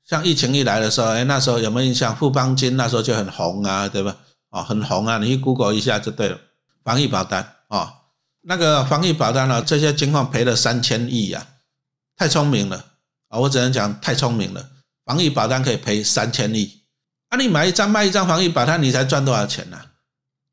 [0.04, 2.14] 像疫情一来的时候，哎，那时候有没有印象？
[2.16, 4.16] 富邦金那时候就很红啊，对吧？
[4.50, 6.38] 哦，很红啊，你去 Google 一下就对了。
[6.82, 7.94] 防疫保单啊，
[8.42, 11.46] 那个防疫保单呢，这些金控赔了三千亿呀，
[12.16, 12.84] 太聪明了。
[13.28, 14.70] 啊，我只能讲太聪明了，
[15.04, 16.82] 防疫保单可以赔三千亿，
[17.28, 19.78] 啊，你买一张卖一张防疫保单，你才赚多少钱呢？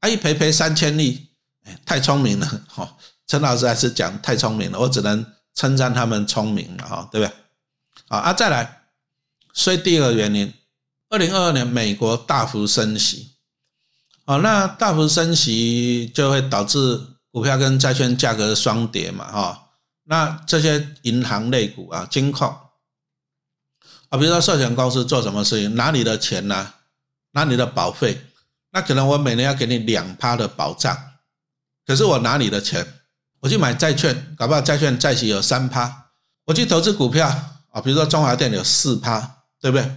[0.01, 1.29] 啊，一赔赔三千亿，
[1.63, 2.95] 哎，太聪明了，哈，
[3.27, 7.33] 陈老师还是讲太聪明了，我只能称赞他们聪明了，哈，对不对？
[8.09, 8.81] 好，啊，再来，
[9.53, 10.53] 所以第二个原因，
[11.09, 13.35] 二零二二年美国大幅升息，
[14.25, 16.99] 哦，那大幅升息就会导致
[17.31, 19.69] 股票跟债券价格双跌嘛，哈，
[20.03, 22.53] 那这些银行类股啊，金控。
[24.17, 26.73] 比如说寿险公司做什么事情，拿你的钱呢，
[27.31, 28.21] 拿你的保费，
[28.71, 30.95] 那可能我每年要给你两趴的保障，
[31.85, 32.85] 可是我拿你的钱，
[33.39, 36.07] 我去买债券，搞不好债券债息有三趴，
[36.45, 37.27] 我去投资股票
[37.71, 39.19] 啊，比如说中华电有四趴，
[39.61, 39.89] 对不对？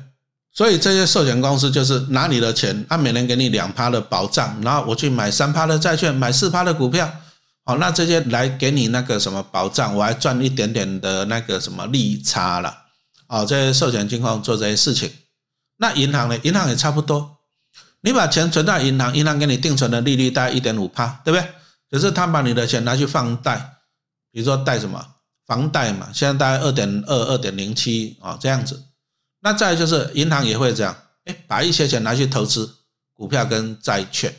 [0.52, 7.09] 所以这些寿险公司就是拿你的钱，他每年给你两趴的保障，然后我去买三趴的债券，买四趴的股票，
[7.64, 12.74] 好，那这些来给你那个什么保障，我还赚一点点的那个什么利差了。
[13.28, 15.10] 哦，这些寿险金控做这些事情，
[15.76, 16.38] 那银行呢？
[16.42, 17.36] 银行也差不多。
[18.00, 21.46] 你把钱存到银行，银行给你定存的利率大概一点五帕，对不对？
[21.90, 23.56] 可是他把你的钱拿去放贷，
[24.32, 25.04] 比如说贷什么
[25.46, 28.82] 房贷嘛，现在大概二点二、二点零七啊这样子。
[29.40, 32.68] 那再就是银行也会这样，哎，把一些钱拿去投资
[33.12, 34.34] 股票跟债券。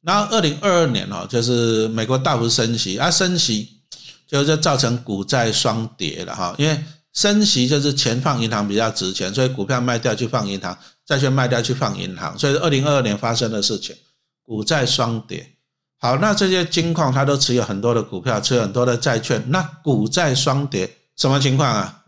[0.00, 3.82] 然后二零二二年哦，就是美国大幅升息，啊升息
[4.26, 6.82] 就是造成股债双跌了哈，因为。
[7.18, 13.96] 升息就是钱放银行比较值钱，所以股票卖掉去放银行，债券卖掉去放银行，所以二零二二年发生的事情，
[14.44, 15.54] 股债双跌。
[15.98, 22.04] 好，那这些金矿它都持有很多的股票，持有很多的债券，那股债双跌什么情况啊？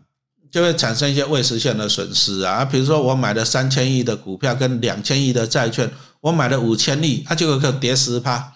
[0.49, 8.53] 就会产生一些未实现的损失啊，比如说我买了三千亿的股票跟两千亿的债券，我买了五千亿，它就有个跌十趴，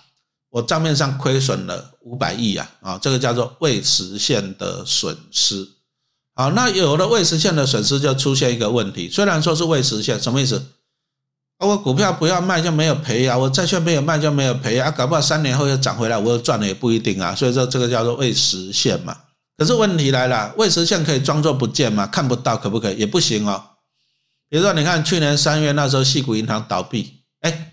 [0.52, 5.75] 我账面上亏损了五百亿啊，啊，这个叫做未实现的损失。
[6.38, 9.10] 好，那有了未实现的损失，就出现一个问题。
[9.10, 10.62] 虽然说是未实现，什么意思？
[11.60, 17.34] 我股票不要卖就没有赔啊，我债券没有卖就没有赔啊，搞不好三年后又涨回来，我又赚了也不一定啊。
[17.34, 19.16] 所以说这个叫做未实现嘛。
[19.58, 22.06] 可是问题来了，未实现可以装作不见吗？
[22.06, 22.98] 看不到可不可以？
[22.98, 23.64] 也不行哦。
[24.50, 27.72] 比如说，你看去年三月那时候，细谷银行倒闭，哎，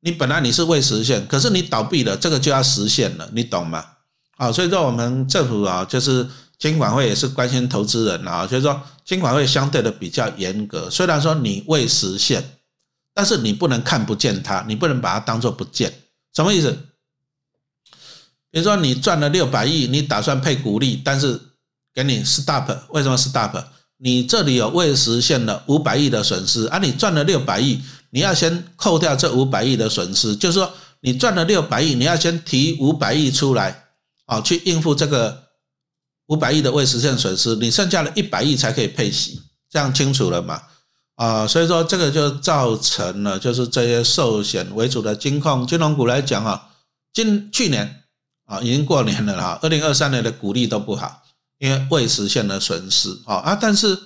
[0.00, 3.82] 你本来你是未实现，可是你倒闭了，这个就要实现了，你懂吗？
[4.36, 6.28] 啊，所以说我们政府啊，就是。
[6.62, 10.88] 监管会也是关心投资人啊，所以说监管会相对的比较严格。
[10.88, 12.40] 虽然说你未实现，
[13.12, 15.92] 但是你不能看不见它，你不能把它当做不见。
[16.32, 16.70] 什么意思？
[18.52, 21.40] 比如说你赚了六百亿，你打算配股利，但是
[21.92, 23.60] 给你 stop，为什么 stop？
[23.96, 33.86] 你这里有未实现的五百亿的损失啊，你赚了六百亿，你要先扣掉这五百亿的损失，就是说你赚了六百亿，你要先提五百亿出来，
[34.26, 35.42] 啊，去应付这个。
[36.32, 40.62] 五百亿的未实现损失，你剩下的一百亿才可以配息，这样清楚了嘛？
[41.16, 46.70] 啊，所以说这个就造成了，就是这些寿险为主的金控金融股来讲啊，
[47.12, 48.04] 今去年
[48.46, 51.22] 啊，已经过年了哈，二零二三年的股利都不好，
[51.58, 53.98] 因为未实现的损失啊啊，但是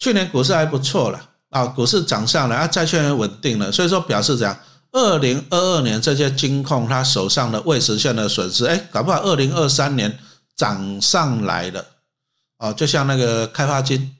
[0.00, 4.58] 去年股市还不错了啊，股市涨上来啊，债券也稳定了，所以说表示怎样？
[4.90, 10.18] 二零二二年这些金控他手上的未实现的损失，哎，搞不好二零二三年
[10.56, 11.84] 涨上来了
[12.58, 14.16] 啊，就像那个开发金。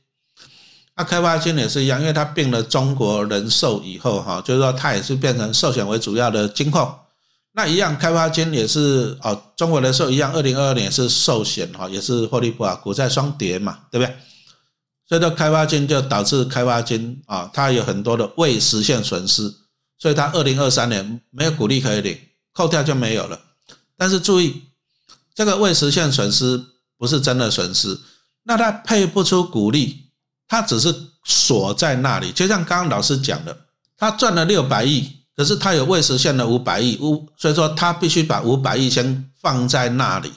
[0.96, 6.94] 那开发金也是一样，因为它并了中国人寿以后，哈，就是说它也是变成寿险为主要的金控。
[7.52, 14.16] 那一样，开发金也是哦，中国人寿一样，二零二二年是寿险哈，也是获利不好，股债双跌嘛，对不对？
[15.08, 19.52] 所以说开发金就导致开发金啊，它有很多的未实现损失，
[19.98, 22.18] 所以它二零二三年没有股利可以领，
[22.52, 23.38] 扣掉就没有了。
[23.96, 24.62] 但是注意，
[25.34, 26.64] 这个未实现损失
[26.96, 27.98] 不是真的损失，
[28.44, 30.02] 那他配不出股利。
[30.46, 33.56] 他只是锁在那里，就像刚刚老师讲的，
[33.96, 40.30] 他赚了六百亿，可是他有未实现的五百亿，五，所以说他必须把五百亿先放在那里，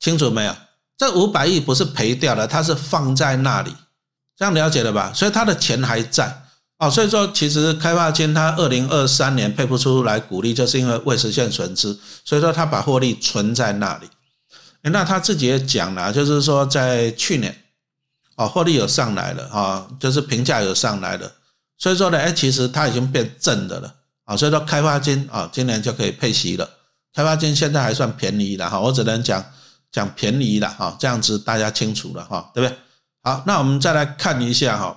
[0.00, 0.54] 清楚没有？
[0.98, 3.72] 这五百亿不是赔掉了，它是放在那里，
[4.36, 5.12] 这样了解了吧？
[5.14, 6.42] 所以他的钱还在
[6.80, 14.08] 哦，所以说其实开发金他二零二三年配不出来股利，就是因为未实现损失，所以说他把获利存在那里。
[14.90, 17.54] 那他自己也讲了，就是说在去年。
[18.38, 21.28] 哦，获利有上来了啊，就是评价有上来了，
[21.76, 26.70] 所以说呢，哎，其实它已经变正的了啊，所以说开发金啊，今年就可以配息了。
[27.12, 29.44] 开发金现在还算便宜的哈，我只能讲
[29.90, 32.78] 讲便宜的哈，这样子大家清楚了哈，对不对？
[33.24, 34.96] 好，那我们再来看一下哈，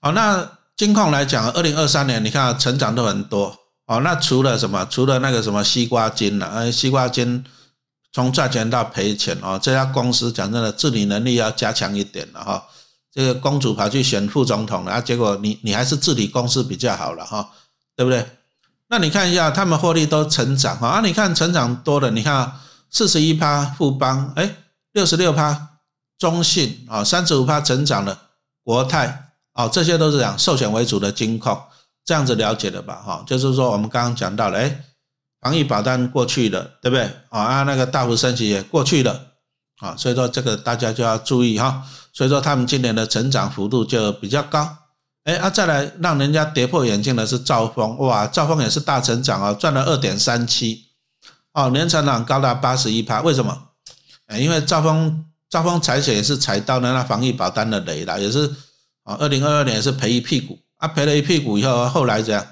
[0.00, 3.56] 好，那金矿来讲，二零二三年你看成长都很多
[3.86, 4.84] 哦，那除了什么？
[4.90, 7.44] 除了那个什么西瓜金了，呃，西瓜金。
[8.12, 12.66] 从赚钱到赔钱哦，这家公司讲真的，治理能力要加强一点了哈。
[13.12, 17.48] 这个公主跑去选副总统了啊，结果你你还是治理公司比较好了哈，
[17.94, 18.26] 对不对？
[18.88, 22.52] 那你看一下，他们获利都成长哈啊，你看成长多的，你看
[22.90, 24.56] 四十一趴富邦，哎，
[24.92, 25.68] 六十六趴
[26.18, 28.18] 中信啊，三十五趴成长的
[28.64, 31.56] 国泰啊，这些都是讲寿险为主的金控，
[32.04, 33.24] 这样子了解的吧哈？
[33.26, 34.84] 就是说我们刚刚讲到了，哎。
[35.40, 37.10] 防疫保单过去了，对不对？
[37.30, 39.20] 啊，那个大幅升级也过去了，
[39.78, 41.82] 啊，所以说这个大家就要注意哈。
[42.12, 44.76] 所以说他们今年的成长幅度就比较高。
[45.24, 50.86] 哎，啊，再来让人家跌破眼镜的是兆丰，哇，兆丰也是大成长啊，赚了二点三七，
[51.52, 53.20] 哦，年成长高达八十一趴。
[53.20, 53.56] 为什么？
[54.26, 58.46] 哎，因为兆丰兆丰踩险也是踩到了那防疫保单的雷了，也是
[59.04, 62.46] 啊，二零二二年是赔一屁股啊，赔了一屁股以后，后来怎样？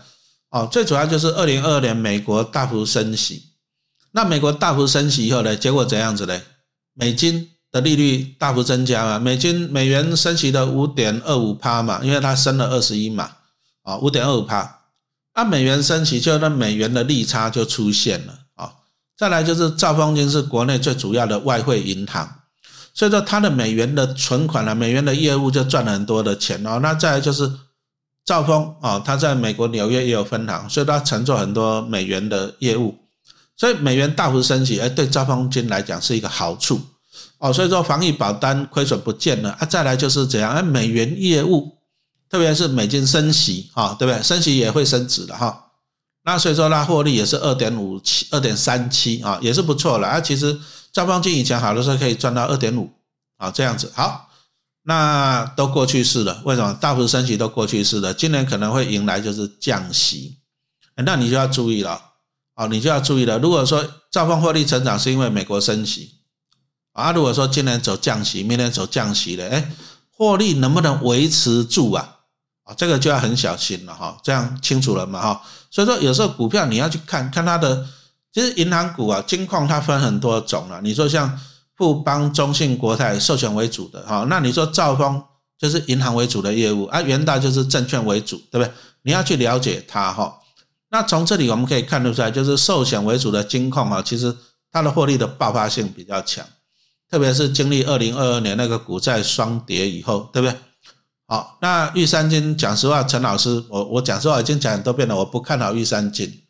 [0.50, 3.50] 哦，最主要就是二零二二年美国大幅升息，
[4.12, 6.40] 那美国大幅升息以后呢，结果怎样子呢？
[6.94, 13.30] 美金的利率大幅增加嘛，美金美元升息的五点二五趴嘛，因为它升了二十一嘛，
[13.82, 14.80] 啊，五点二五趴，
[15.34, 18.72] 那美元升息，就那美元的利差就出现了啊。
[19.18, 22.26] 再来就是兆丰金是国内最主要的外汇银行，
[22.94, 26.80] 所以说它的美元的存款啊，美元的业务就赚了很多的钱哦。
[26.80, 27.52] 那再来就是。
[28.28, 32.94] 兆丰啊，他在美国纽约也有分行，所以他承做很多美元的业务，
[33.56, 36.78] 所以美元大幅升级，哎，对兆丰金来讲是一个好处
[37.38, 37.50] 哦。
[37.50, 39.64] 所以说防疫保单亏损不见了啊。
[39.64, 41.78] 再来就是怎样，哎，美元业务，
[42.28, 44.22] 特别是美金升息啊，对不对？
[44.22, 45.64] 升息也会升值的哈。
[46.24, 50.20] 那所以说它获利也是二点五七、二点三七啊，也是不错了啊。
[50.20, 50.54] 其实
[50.92, 52.90] 兆丰金以前好的时候可以赚到二点五
[53.38, 54.27] 啊，这样子好。
[54.88, 58.14] 那都过去式了，为什么大幅升息都过去式了？
[58.14, 60.38] 今年可能会迎来就是降息，
[60.96, 62.00] 那你就要注意了
[62.54, 63.38] 哦，你就要注意了。
[63.38, 66.14] 如果说兆丰获利成长是因为美国升息
[66.94, 69.70] 啊，如果说今年走降息，明年走降息的，哎，
[70.16, 72.20] 获利能不能维持住啊？
[72.64, 74.16] 啊，这个就要很小心了哈。
[74.22, 75.42] 这样清楚了嘛哈？
[75.70, 77.86] 所以说有时候股票你要去看看它的，
[78.32, 80.80] 其实银行股啊，金矿它分很多种了。
[80.80, 81.38] 你说像。
[81.78, 85.22] 富邦、中信、国泰授权为主的哈，那你说兆丰
[85.56, 88.72] 就是银行为主的业务啊，元大就是证券为主，对不对？
[89.02, 90.40] 你要去了解它哈。
[90.90, 94.36] 那从这里我们可以看得出来，就是寿险为主的金控啊，其实
[94.72, 96.44] 它的获利的爆发性比较强，
[97.08, 100.56] 特别是经历二零二二年那个股债双跌以后，对不对？
[101.26, 106.42] 好，那玉山金，讲实话，陈老师，我我讲实话已经讲很多遍了，我不看好玉山金。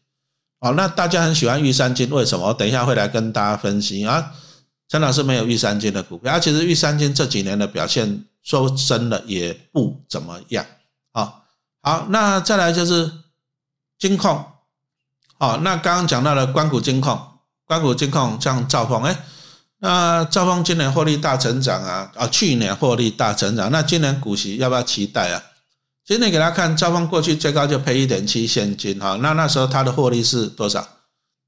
[0.61, 2.55] 好，那大家很喜欢玉山金，为什么？
[2.55, 4.33] 等一下会来跟大家分析啊。
[4.89, 10.65] 陈老师没有玉三金的股票，其实玉三金这几年的表现，说真的也不怎么样。
[11.13, 11.45] 好，
[11.83, 13.13] 好，那再来就是
[13.99, 14.43] 金控。
[15.39, 17.21] 好，那刚刚讲到了关谷金控，
[17.67, 19.25] 关谷金控像兆丰，哎，
[19.79, 25.43] 那兆丰今年获利大成长啊，啊，去年获利大成长，那今年股息要不要期待啊？
[26.05, 30.89] 今天给大家看，兆丰过去最高就赔一点七现金，哈，那那时候它的获利是多少？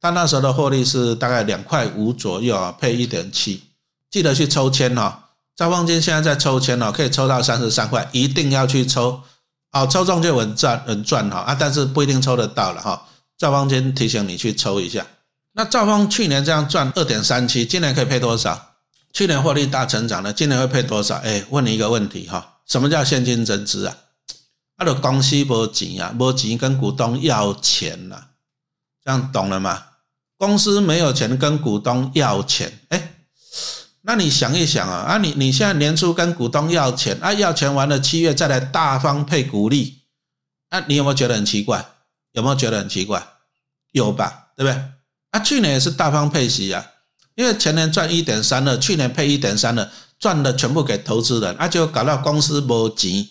[0.00, 3.62] 他那时候的获利是大概两块五左右啊，配一点七，
[4.10, 5.28] 记得去抽签哈。
[5.54, 9.20] 兆丰金现在在抽签哦，可以抽到三十三块，一定要去抽
[9.72, 13.06] 哦，抽中就稳赚稳赚哈啊，但是不一定抽得到了哈。
[13.36, 15.06] 兆丰金提醒你去抽一下。
[15.52, 18.68] 那兆丰去年这样赚二点三七，今年可以配多少？
[19.12, 21.16] 去年获利大成长的，今年会配多少？
[21.16, 23.94] 哎，问你一个问题哈，什么叫现金增资啊？
[24.78, 28.16] 他的公司没钱啊，没钱跟股东要钱呐，
[29.04, 29.82] 这样懂了吗？
[30.40, 33.12] 公司没有钱跟股东要钱，哎，
[34.00, 40.04] 那你想一想啊，啊你你现在年初跟股东要钱，啊要钱完了七月再来大方配股利，
[40.70, 41.84] 啊你有没有觉得很奇怪？
[42.32, 43.22] 有没有觉得很奇怪？
[43.92, 44.82] 有吧，对不对？
[45.32, 46.86] 啊去年也是大方配息啊，
[47.34, 53.28] 因为前年赚一点三了，去年配一点三了，赚的全部给投资人，啊就搞到公司没钱。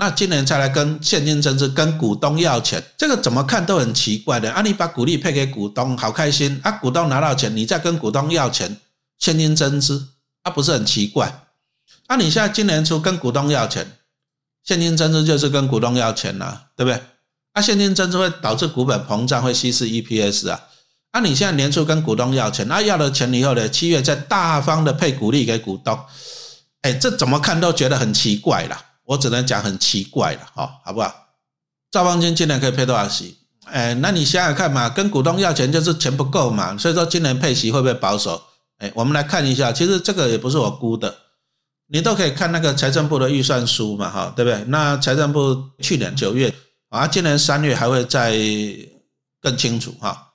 [0.00, 4.48] 那今年再来跟现金增资、跟股东要钱，这个怎么看都很奇怪的。
[4.52, 6.70] 啊，你把股利配给股东，好开心啊！
[6.70, 8.76] 股东拿到钱，你再跟股东要钱，
[9.18, 10.06] 现金增资，
[10.44, 11.42] 啊，不是很奇怪？
[12.06, 13.90] 啊，你现在今年初跟股东要钱，
[14.62, 17.02] 现金增资就是跟股东要钱了，对不对？
[17.54, 20.60] 啊，现金增资会导致股本膨胀，会稀释 EPS 啊。
[21.10, 25.98] 啊，你现在年初跟股东要钱，啊，要了钱以后呢，七月再大方的配股利给股东，
[26.82, 28.84] 哎，这怎么看都觉得很奇怪了。
[29.08, 31.14] 我只能讲很奇怪了，哈，好不好？
[31.90, 33.38] 赵方金今年可以配多少息？
[33.64, 38.42] 哎，那你想想看嘛，跟股东要钱就是钱不够嘛，所以说今年配息会不会保守？
[38.76, 41.14] 哎，我们来看一下，其实这个也不是我估的，
[41.86, 44.62] 你都可以看那个财政部的预算书嘛，哈，对不对？
[44.64, 46.52] 那财政部去年九月
[46.90, 48.36] 啊，今年三月还会再
[49.40, 50.34] 更清楚哈，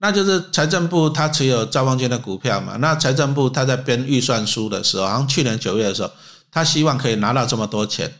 [0.00, 6.10] 那就是财政部他持有赵方金的股票嘛，那财政部他在编预算书的时候，好像去年九月的时候。
[6.52, 8.12] 他希望可以拿到这么多钱，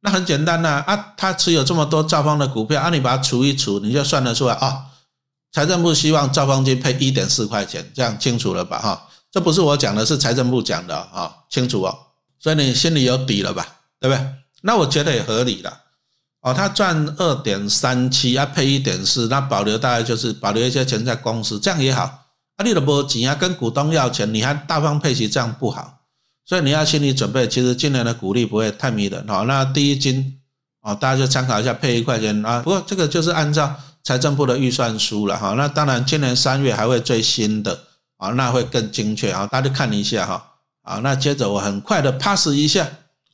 [0.00, 4.86] 那很简单呐啊，他持有这么多兆丰的股票啊，你把它除一除，你就算得出来啊。
[5.52, 8.78] 财政部希望兆丰金配一点四块钱，这样清楚了吧？
[8.78, 11.96] 哈，这不是我讲的，是财政部讲的啊，清楚哦。
[12.38, 13.66] 所以你心里有底了吧？
[13.98, 14.26] 对不对？
[14.62, 15.80] 那我觉得也合理了。
[16.42, 22.02] 哦，他赚二点三七啊，配一点四，那保留大概就是保留一些钱在公司，这样也好。
[22.56, 25.95] 啊，你的波钱啊，跟股东要钱，你还大方配息，这样不好。
[26.48, 29.42] 所以你要心理准备，其实今年的股利不会太迷人哈。
[29.48, 30.38] 那第一金
[30.80, 32.62] 啊，大家就参考一下，配一块钱啊。
[32.62, 33.74] 不过这个就是按照
[34.04, 35.54] 财政部的预算书了哈。
[35.54, 37.76] 那当然，今年三月还会最新的
[38.18, 39.44] 啊，那会更精确啊。
[39.48, 40.52] 大家看一下哈。
[40.82, 42.88] 啊，那接着我很快的 pass 一下。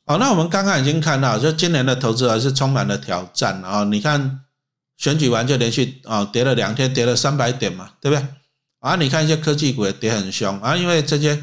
[0.07, 3.83] 好，那我们刚刚已经看到，就今年的投资还是充满了挑战啊。
[3.83, 4.39] 你看
[4.97, 8.25] 选举完就连续啊跌了两天，跌了三百点嘛，对不对？
[8.79, 11.39] 啊，你看一些科技股也跌很凶啊，因为这些。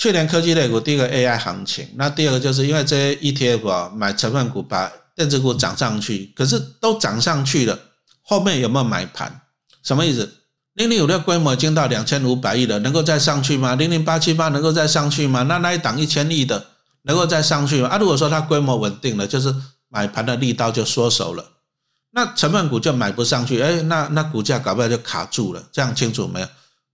[0.00, 7.78] 去年科技类股第一个 AI 行情，那第二个就是因为这些 ETF 啊买成分股把电子股涨上去，可是都涨上去了，
[8.22, 9.42] 后面有没有买盘？
[9.82, 10.36] 什么意思？
[10.72, 13.74] 零零五六规模已经到两千五百亿了，能够再上去吗？
[13.74, 15.42] 零零八七八能够再上去吗？
[15.42, 16.68] 那那一档一千亿的
[17.02, 17.90] 能够再上去吗？
[17.90, 19.54] 啊，如果说它规模稳定了，就是
[19.90, 21.44] 买盘的力道就缩手了，
[22.12, 26.48] 那成分股就买不上去，哎，那那股价搞不好就卡住了，这样清楚没有？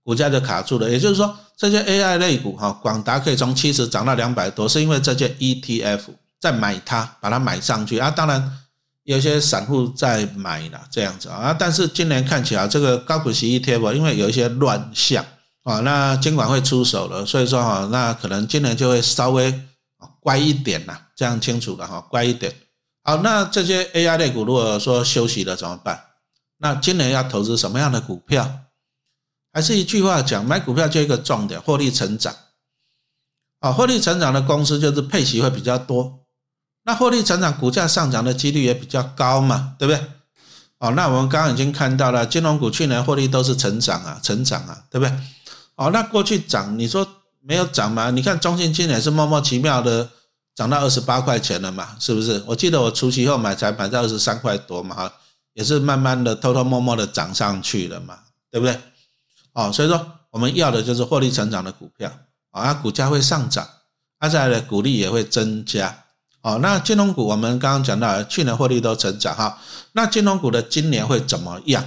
[0.07, 1.37] 股价就卡住了，也就是说。
[1.59, 6.01] 这些 AI 类股哈，广达可以从七十涨到两百多，是因为这些 ETF
[6.39, 8.11] 在买它，把它买上去啊。
[8.11, 8.59] 当然
[9.05, 11.57] 有些散户在买了这样子啊。
[11.59, 15.25] 但是今年看起来这个高股息 ETF 因为有一些乱象
[15.63, 19.63] 啊，那监管会出手了，所以说哈，那可能今年就会稍微
[20.21, 22.55] 乖一点呐，这样清楚了哈，乖一点。
[23.03, 25.99] 好，那这些 AI 类股如果说休息了怎么办？
[26.59, 28.47] 那今年要投资什么样的股票？
[29.57, 32.37] 还是一句话讲，买股票就一个重点，获利成长。
[33.61, 36.27] 啊，获利成长的公司就是配息会比较多，
[36.85, 40.07] 那获利成长，股价上涨的几率也比较高嘛，对不对？
[40.77, 45.19] 哦，那我们刚刚已经看到了，金融股去年获利都是成长啊，成长啊，对不对？
[45.77, 47.09] 哦，那过去涨，你说
[47.41, 48.11] 没有涨吗？
[48.11, 50.07] 你看中信今年是莫名其妙的
[50.55, 52.45] 涨到二十八块钱了嘛，是不是？
[52.47, 55.11] 我记得我除息后买才买在二十三块多嘛，
[55.55, 58.19] 也是慢慢的偷偷摸摸的涨上去了嘛，
[58.51, 58.79] 对不对？
[59.57, 62.13] 哦，所以说我们要的就是获利成长的股票
[62.51, 63.67] 啊，股价会上涨，
[64.19, 66.05] 啊，再来股利也会增加。
[66.43, 69.59] 哦，那金融股我们刚刚讲到，去年获利都成长哈，
[69.93, 71.83] 那金融股的今年会怎么样？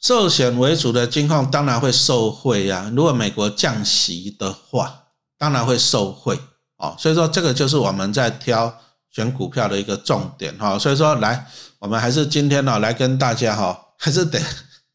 [0.00, 2.92] 寿险为主的金控当然会受惠呀。
[2.94, 5.06] 如果美国降息的话，
[5.36, 6.38] 当然会受惠。
[6.76, 8.72] 哦，所以说这个就是我们在挑
[9.10, 10.78] 选股票的一个重点哈。
[10.78, 11.44] 所以说来，
[11.80, 14.40] 我们还是今天呢来跟大家哈，还是得。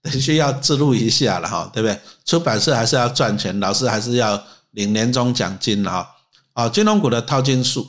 [0.19, 1.99] 需要自录一下了哈，对不对？
[2.25, 4.41] 出版社还是要赚钱，老师还是要
[4.71, 6.07] 领年终奖金哈。
[6.53, 7.87] 啊，金融股的套金术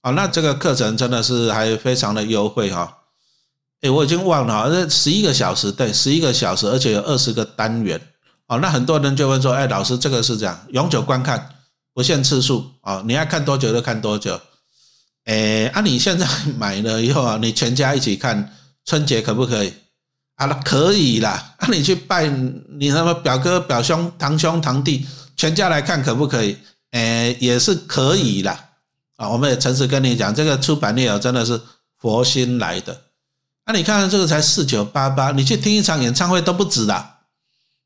[0.00, 2.98] 啊，那这个课程真的是还非常的优惠哈。
[3.82, 8.00] 哎，我已经忘了，这十一个小时，对，十一个小时，而且有二十个单元，
[8.46, 11.56] 哦，那很多人就会说，哎，老师，这个是这样，永久观看，
[11.92, 14.40] 不限次数，啊，你爱看多久就看多久，
[15.24, 16.26] 哎，啊，你现在
[16.58, 19.72] 买了以后啊，你全家一起看春节可不可以？
[20.40, 26.56] 啊，那可以啦，那你去拜你什么表哥、表兄、堂兄、堂弟，全家来看可不可以？
[26.92, 28.58] 哎，也是可以啦。
[29.18, 31.60] 啊，我们也诚实跟你讲，这个出版业哦，真的是
[31.98, 33.02] 佛心来的。
[33.66, 37.18] 那你看这个才四九八八，你去听一场演唱会都不止啦。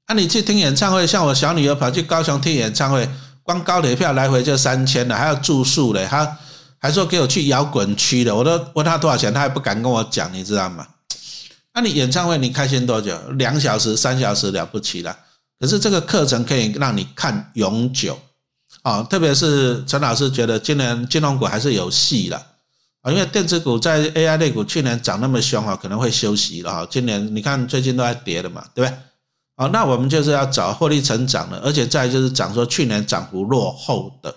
[0.07, 3.09] 那你去听演唱会，像我小女儿跑去高雄听演唱会，
[3.43, 6.37] 光高铁票来回就三千了，还要住宿嘞，还
[6.79, 10.87] 还说给我去摇滚区的，我都问他多少钱，他还不敢跟我讲，你知道吗？
[11.75, 13.19] 那你演唱会你开心多久？
[13.33, 15.17] 两小时、三小时了不起了。
[15.59, 18.19] 可是这个课程可以让你看永久。
[18.83, 22.37] 啊，特别是陈老师觉得今年金融股还是有戏了
[23.03, 26.87] 啊，因为电子股在 AI 类股去年涨那么凶啊，可能会休息了哈。
[26.91, 28.99] 今年你看最近都在跌了嘛，对不对？
[29.57, 34.35] 啊，那我们就是要找获利成长的，而且再就是讲说去年涨幅落后的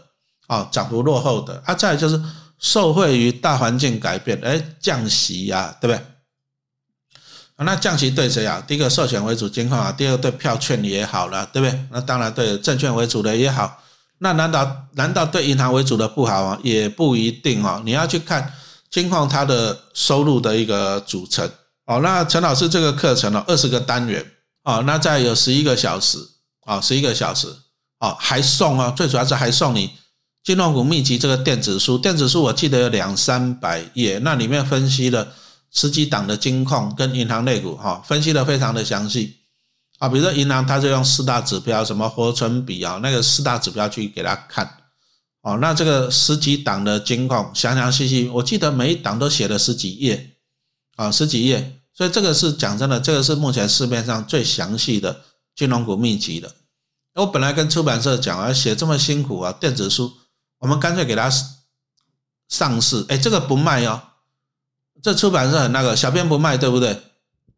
[0.47, 2.21] 啊，涨幅落后的啊，再就是
[2.59, 6.05] 受惠于大环境改变，哎，降息呀，对不对？
[7.63, 8.63] 那降息对谁啊？
[8.67, 11.79] 第一个寿险为主金矿啊，第二个对票券也好了，对不对？
[11.91, 13.81] 那当然对证券为主的也好。
[14.19, 16.59] 那难道难道对银行为主的不好吗？
[16.63, 17.81] 也不一定哦。
[17.85, 18.53] 你要去看
[18.89, 21.49] 金矿它的收入的一个组成
[21.85, 21.99] 哦。
[22.01, 24.25] 那陈老师这个课程呢，二十个单元
[24.63, 26.17] 哦，那再有十一个小时
[26.65, 27.47] 啊，十一个小时
[27.99, 29.91] 哦，还送啊，最主要是还送你
[30.43, 31.97] 金融股秘籍这个电子书。
[31.97, 35.27] 电子书我记得有两三百页，那里面分析了
[35.77, 39.37] 十几档的金控跟银行类股哈，分析的非常的详细。
[39.99, 44.67] 啊，比如说银行，它就用四大指标，什么活存比啊，那个四大指标去给他看。
[45.41, 50.31] 哦，那这个十几档的金控，详详细细，我记得每一档都写了十几页，
[50.95, 51.79] 啊，十几页。
[51.93, 55.21] 所以这个是讲真的，这个是目前市面上最详细的
[55.55, 56.55] 金融股秘籍的。
[57.13, 60.11] 我本来跟出版社讲啊，写这么辛苦啊，电子书，
[60.57, 61.31] 我们干脆给他
[62.49, 63.05] 上市。
[63.09, 63.99] 哎，这个不卖哦，
[65.01, 67.01] 这出版社很那个，小编不卖，对不对？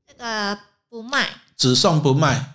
[0.08, 0.60] 这个
[0.90, 1.30] 不卖。
[1.58, 2.54] 只送不卖，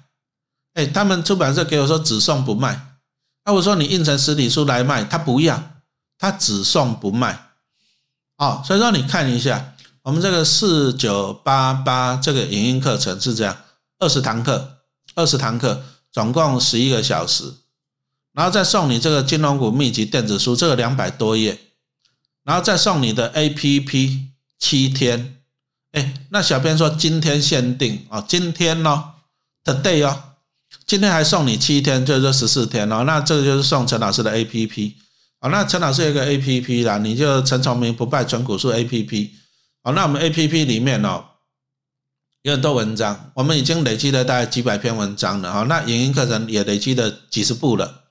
[0.72, 2.96] 哎，他们出版社给我说只送不卖，
[3.44, 5.62] 那我说你印成实体书来卖，他不要，
[6.16, 7.50] 他只送不卖，
[8.38, 13.54] 哦，所以说你看一下，我们这个四九八八这个影音课程是这样，
[13.98, 14.78] 二十堂课，
[15.14, 17.44] 二十堂课，总共十一个小时，
[18.32, 21.60] 然后再送你这个金融股秘籍电子书，这个两百多页，
[22.42, 25.36] 然后再送你的 A P P 七天。
[25.92, 29.12] 哎，那小编说今天限定啊，今天哦
[29.64, 30.22] ，today 哦，
[30.86, 33.04] 今天还送你七天，就是说十四天哦。
[33.04, 34.96] 那这个就是送陈老师的 A P P
[35.40, 35.50] 哦。
[35.50, 39.34] 那陈老师有个 A P P 啦，你就陈崇明不败纯股数 A P P
[39.84, 39.92] 哦。
[39.92, 41.24] 那我们 A P P 里面哦，
[42.42, 45.62] 有很多文章，我们已经累积了大概几百篇文章了哈。
[45.68, 48.02] 那影音课程也累积了几十部了。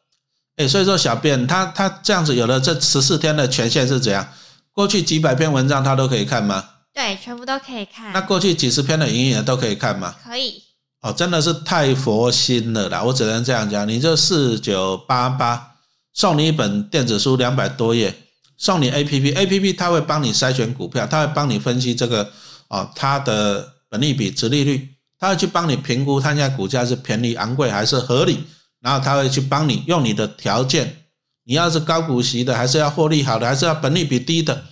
[0.55, 4.25] 哎，所以说小编他他这样子有了这十四天的权限是怎样？
[4.74, 6.63] 过去几百篇文章他都可以看吗？
[6.93, 8.11] 对，全部都可以看。
[8.13, 10.15] 那过去几十篇的影音都可以看吗？
[10.24, 10.61] 可以。
[11.01, 13.03] 哦，真的是太佛心了啦！
[13.03, 15.76] 我只能这样讲，你这四九八八
[16.13, 18.15] 送你一本电子书两百多页，
[18.57, 22.32] 送你 A P P，A P P 它会帮你筛选股票，它会帮你分析这个
[22.69, 28.45] 哦，它的本利比、值利率，它会去帮你评估它现在股价是便宜、昂贵还是合理，
[28.80, 31.02] 然后它会去帮你用你的条件，
[31.43, 34.65] 你要是高股息的，还是要获利好的，还是要本利比低的。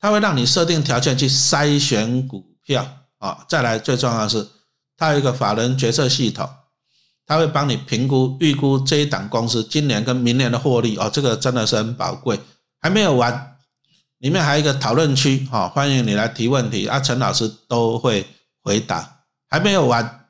[0.00, 2.86] 它会让你设定条件去筛选股票
[3.18, 4.46] 啊，再来最重要的是，
[4.96, 6.48] 它有一个法人决策系统，
[7.26, 12.38] 它会帮你评估预估这一档公司今年跟明年的获利哦，这个真的是很宝贵。
[12.80, 13.56] 还没有完，
[14.18, 18.24] 里面还有一个讨论区哈，欢迎你来提问题啊，陈老师都会
[18.62, 19.22] 回答。
[19.48, 20.26] 还没有完，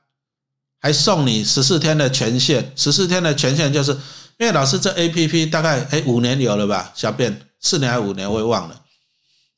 [0.80, 3.94] 还送你十四天的权限，十四天的权限就是
[4.38, 8.80] 因为老师这 A P P 大概哎五年有了吧，小便四年还五年我也忘了。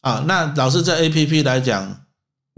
[0.00, 2.04] 啊，那老师这 A P P 来讲，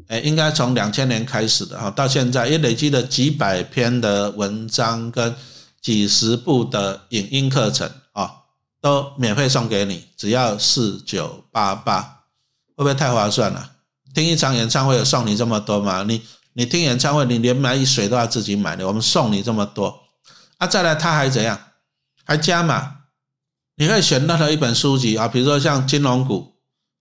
[0.06, 5.34] 哎，应该从两千年开始的哈，到现在也累积了几百篇的文章跟
[5.80, 8.30] 几十部的影音课程啊，
[8.80, 12.02] 都免费送给你，只要四九八八，
[12.76, 13.70] 会不会太划算了？
[14.14, 16.04] 听一场演唱会有送你这么多吗？
[16.06, 20.00] 你你听演唱会，你连买一水都要自己买的，我们送你这么多，
[20.58, 21.58] 啊，再来他还怎样？
[22.24, 22.96] 还加码，
[23.76, 26.52] 你可以选任何一本书籍啊，比如说像金融股。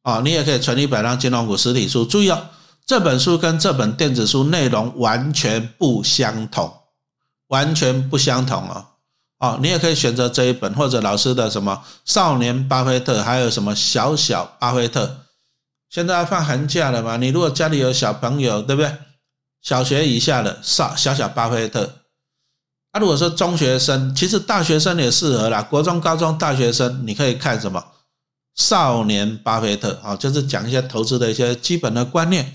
[0.03, 2.03] 啊，你也可以存一百张金融股实体书。
[2.03, 2.49] 注意哦，
[2.87, 6.73] 这本书跟这本电子书内容完全不相同，
[7.49, 8.87] 完全不相同哦。
[9.37, 15.17] 哦，你也可以选择这一本，或者老师的什么少年巴菲特，还有什么小小巴菲特。
[15.87, 17.17] 现在放寒假了嘛？
[17.17, 18.91] 你如果家里有小朋友，对不对？
[19.61, 22.00] 小学以下的少小小巴菲特，
[22.91, 25.61] 啊，如果说中学生，其实大学生也适合啦。
[25.61, 27.83] 国中、高中、大学生，你可以看什么？
[28.55, 32.53] 少年巴菲特啊，就是讲一些投资的一些基本的观念。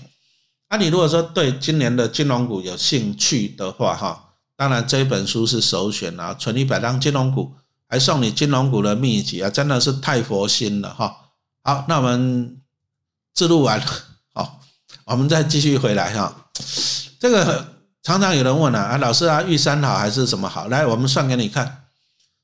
[0.67, 4.25] 啊，你如果说对今年的金融股有兴趣的话，哈，
[4.55, 7.55] 当然这本书是首选啊，存一百张金融股，
[7.89, 11.15] 还送你金融股的秘籍啊，真的是太佛心了哈。
[11.63, 12.61] 好，那我们
[13.33, 13.85] 自录完了，
[14.35, 14.59] 好，
[15.05, 16.49] 我们再继续回来哈。
[17.19, 17.76] 这个
[18.07, 20.69] 常常有人问啊，啊，老师啊，玉山好还是什么好？
[20.69, 21.79] 来，我们算给你看，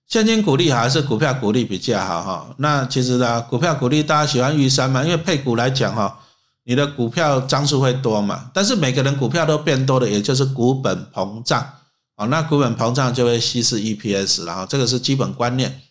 [0.10, 2.54] 现金股利好还是股票股利比较好哈？
[2.58, 6.20] 那其实呢，股票股利大家喜欢玉山嘛，因为配股来讲哈。
[6.66, 8.52] 你的股票张数会多嘛？
[8.54, 11.66] 但是每个人股票都变多了，也就是股本膨胀
[12.18, 12.26] 啊。
[12.26, 15.82] 那股本膨胀就会稀释 EPS，然后这个是基本观念。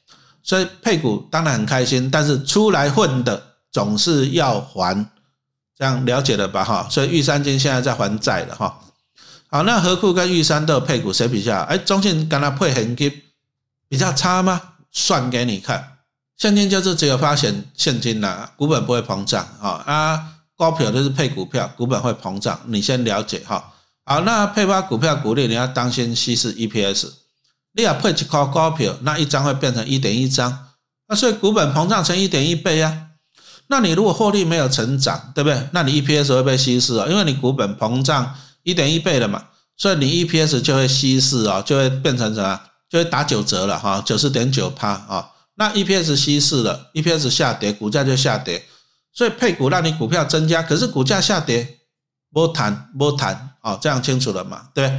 [0.43, 5.07] 所以配股当然很开心，但是出来混的总是要还，
[5.79, 6.63] 这样了解了吧？
[6.63, 8.79] 哈，所以玉山金现在在还债了哈。
[9.55, 11.59] 好，那何库跟玉山的配股，谁比较？
[11.65, 13.13] 哎，中信跟他配很低
[13.87, 14.59] 比较差吗？
[14.91, 15.99] 算给你看，
[16.39, 20.29] 现金就是只有发现现金啦，股本不会膨胀啊啊。
[20.57, 23.75] 高票都是配股票，股本会膨胀，你先了解哈。
[24.07, 27.11] 好，那配发股票股利，你要当心稀释 EPS。
[27.75, 30.67] 你要配一块高票，那一张会变成一点一张，
[31.09, 33.09] 那所以股本膨胀成一点一倍呀。
[33.67, 35.69] 那你如果获利没有成长，对不对？
[35.73, 39.45] 那你 EPS 会被稀释啊，因为你股本膨胀一点一倍了嘛，
[39.77, 42.61] 所以你 EPS 就会稀释啊，就会变成什么？
[42.89, 45.31] 就会打九折了哈，九十点九趴啊。
[45.55, 48.65] 那 EPS 稀释了，EPS 下跌，股价就下跌。
[49.15, 51.79] 所以配股让你股票增加，可是股价下跌，
[52.33, 54.69] 不谈不谈啊，这样清楚了嘛？
[54.75, 54.99] 对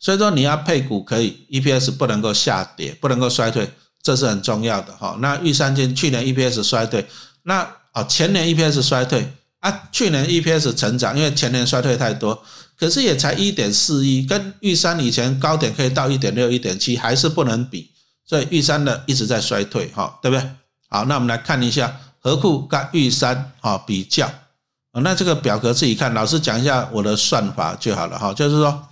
[0.00, 3.68] 所以说你要配股可以，EPS 不能够下跌，不能够衰退，
[4.00, 5.16] 这是很重要的哈。
[5.20, 7.04] 那玉山金去年 EPS 衰退，
[7.42, 12.40] 那啊前年 EPS 衰退啊，去年 EPS 成长，因为前年衰退太多，
[12.78, 17.90] 可是也才一点四一，跟玉山以前高点可以到一点六、一点七，还是不能比，
[18.24, 20.50] 所以玉山的一直在衰退哈，对不对？
[20.88, 22.00] 好，那我们来看一下。
[22.20, 24.26] 和库跟玉山啊比较
[24.90, 28.34] 啊，那这个表格自己看，老师讲一下我的算法就好了哈。
[28.34, 28.88] 就是说，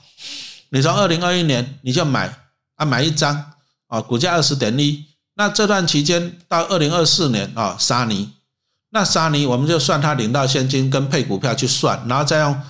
[0.68, 2.32] 你从二零二一年你就买
[2.76, 3.52] 啊买一张
[3.88, 8.30] 啊，股价二十点一，那这段期间到二零二四年啊沙尼，
[8.90, 12.60] 那沙尼我们就算他领到现金跟配股票去算，然后再用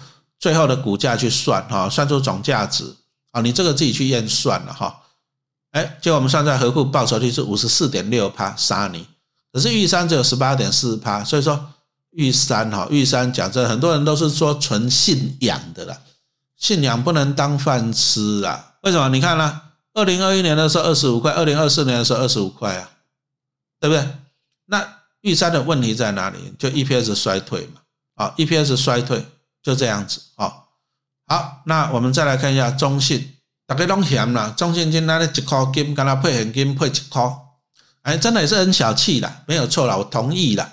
[0.47, 2.85] 最后的股价去算哈，算出总价值
[3.33, 5.03] 啊，你这个自己去验算了哈。
[5.73, 9.05] 哎，结果我们算出来和库报酬率是五十四点六趴沙尼。
[9.53, 11.73] 可是玉山只有十八点四趴，所以说
[12.13, 15.99] 玉山哈，玉山讲真，很多人都是说纯信仰的啦，
[16.57, 18.75] 信仰不能当饭吃啊。
[18.83, 19.09] 为什么？
[19.09, 19.63] 你看呢？
[19.95, 22.89] 二零二一年的时候二十五块，二零二四年的时候二十五块啊，
[23.81, 24.09] 对不对？
[24.67, 24.87] 那
[25.23, 26.39] 玉山的问题在哪里？
[26.57, 27.81] 就 EPS 衰退嘛，
[28.15, 29.27] 啊，EPS 衰退
[29.67, 30.53] 就这样子啊。
[31.27, 33.35] 好，那我们再来看一下中信，
[33.67, 37.37] 大家拢嫌啦，中信金那里一块金，跟他配现金配一块。
[38.03, 40.73] 哎，真的也是很小气的，没有错了，我同意了。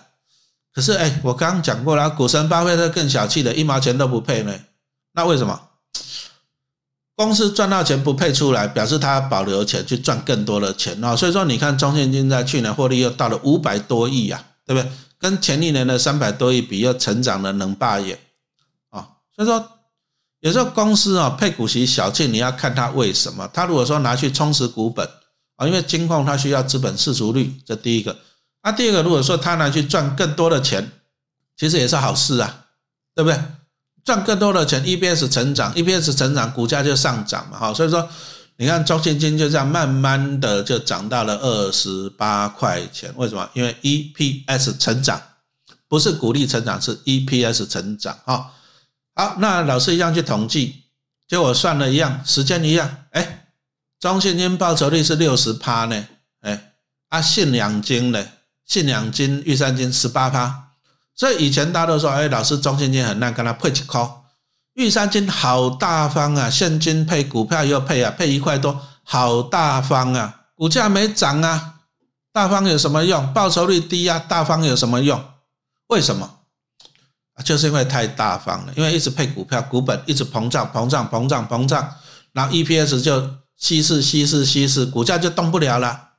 [0.71, 4.53] 可是，哎，我刚刚讲过了，股神巴菲特更小气的，一毛钱都不配呢。
[5.13, 5.59] 那为什么？
[7.15, 11.15] 公司赚到钱不配出来，表示他保留钱去赚更多的钱啊。
[11.15, 14.91] 所以说，你看中信金在去年获利又到了五百多亿呀，对不对？
[15.17, 18.19] 跟前一年的三百多亿比，又成长了能霸眼。
[19.36, 19.69] 所以说，
[20.41, 23.47] 有时候公司啊配股息小气，你要看他为什么。
[23.53, 25.07] 他如果说拿去充实股本。
[25.55, 28.17] 啊，因为金控它需要资本市足率，这第一个。
[28.63, 30.91] 那第二个，如果说他拿去赚更多的钱，
[31.55, 32.65] 其实也是好事啊，
[33.13, 33.39] 对不对？
[34.03, 37.71] 赚更多的钱，EPS 成长，EPS 成长，股价就上涨嘛，哈。
[37.71, 38.09] 所以说，
[38.57, 43.13] 你看中信金就这样慢慢的就涨到了二十八块钱。
[43.15, 43.47] 为什么？
[43.53, 45.21] 因为 EPS 成长，
[45.88, 48.49] 不是股利成长，是 EPS 成长啊。
[49.16, 50.84] 好，那老师一样去统计，
[51.28, 53.39] 结果算了一样，时间一样，哎。
[53.99, 56.05] 中信金报酬率是六十趴呢，
[56.41, 56.74] 哎，
[57.07, 58.22] 啊信两金呢，
[58.66, 60.72] 信两金玉山金十八趴，
[61.16, 64.05] 所以以前大家都说，哎，老师中信金很烂，跟他配几块，
[64.74, 71.76] 玉山金好大方啊，现金配股票又配啊，配一块多，好大方啊，股价没涨啊，
[72.34, 73.32] 大方有什么用？
[73.32, 75.24] 报酬率低啊，大方有什么用？
[75.88, 76.39] 为什么？
[77.43, 81.89] 就是因为太大方了，因为一直配股票，股本一直膨胀，膨胀，膨胀，膨胀，
[82.34, 83.29] 然后 EPS 就。
[83.55, 86.09] 稀释、稀释、稀释，股价就动不了了。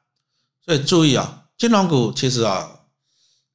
[0.65, 2.67] 所以注意啊，金融股其实啊，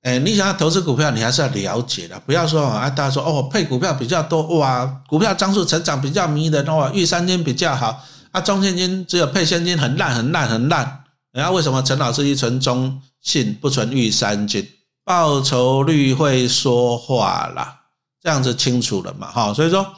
[0.04, 11.06] 哎，你想要投资股票，你还是要了解的，不要说啊，大家说哦，配股票比较多哇，股票张数成长比较迷人哇，玉三金比较好啊，中现金只有配现金很烂、很烂、很烂。
[11.32, 14.68] 然后为什么陈老师一存中信不存玉三金？
[15.04, 17.82] 报酬率会说话啦，
[18.22, 19.32] 这样子清楚了嘛？
[19.32, 19.96] 哈，所以说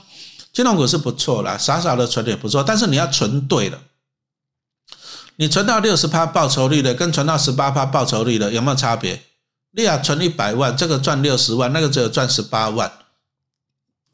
[0.53, 3.79] 金融股是不错啦，傻傻的存也不错，但是你要存对了。
[5.37, 9.23] 你存到六十趴报酬率的，跟存到十八趴报酬率的有没有差别？
[9.71, 12.91] 你要存一百万，这个赚六十万，那个只有赚十八万，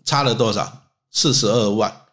[0.05, 0.83] 差了多少？
[1.11, 2.03] 四十二万。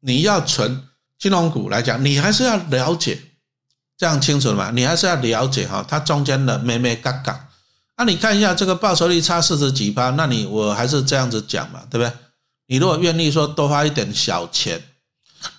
[0.00, 0.88] 你要存
[1.18, 3.20] 金融股来讲，你还是要了解，
[3.96, 4.70] 这样清楚了吗？
[4.72, 7.43] 你还是要了解哈，它中间的咩咩嘎嘎。
[7.96, 12.12] 那你看一下这个报酬率差四十几趴，那你我还是这样子讲嘛，对不对？
[12.66, 14.82] 你如果愿意说多花一点小钱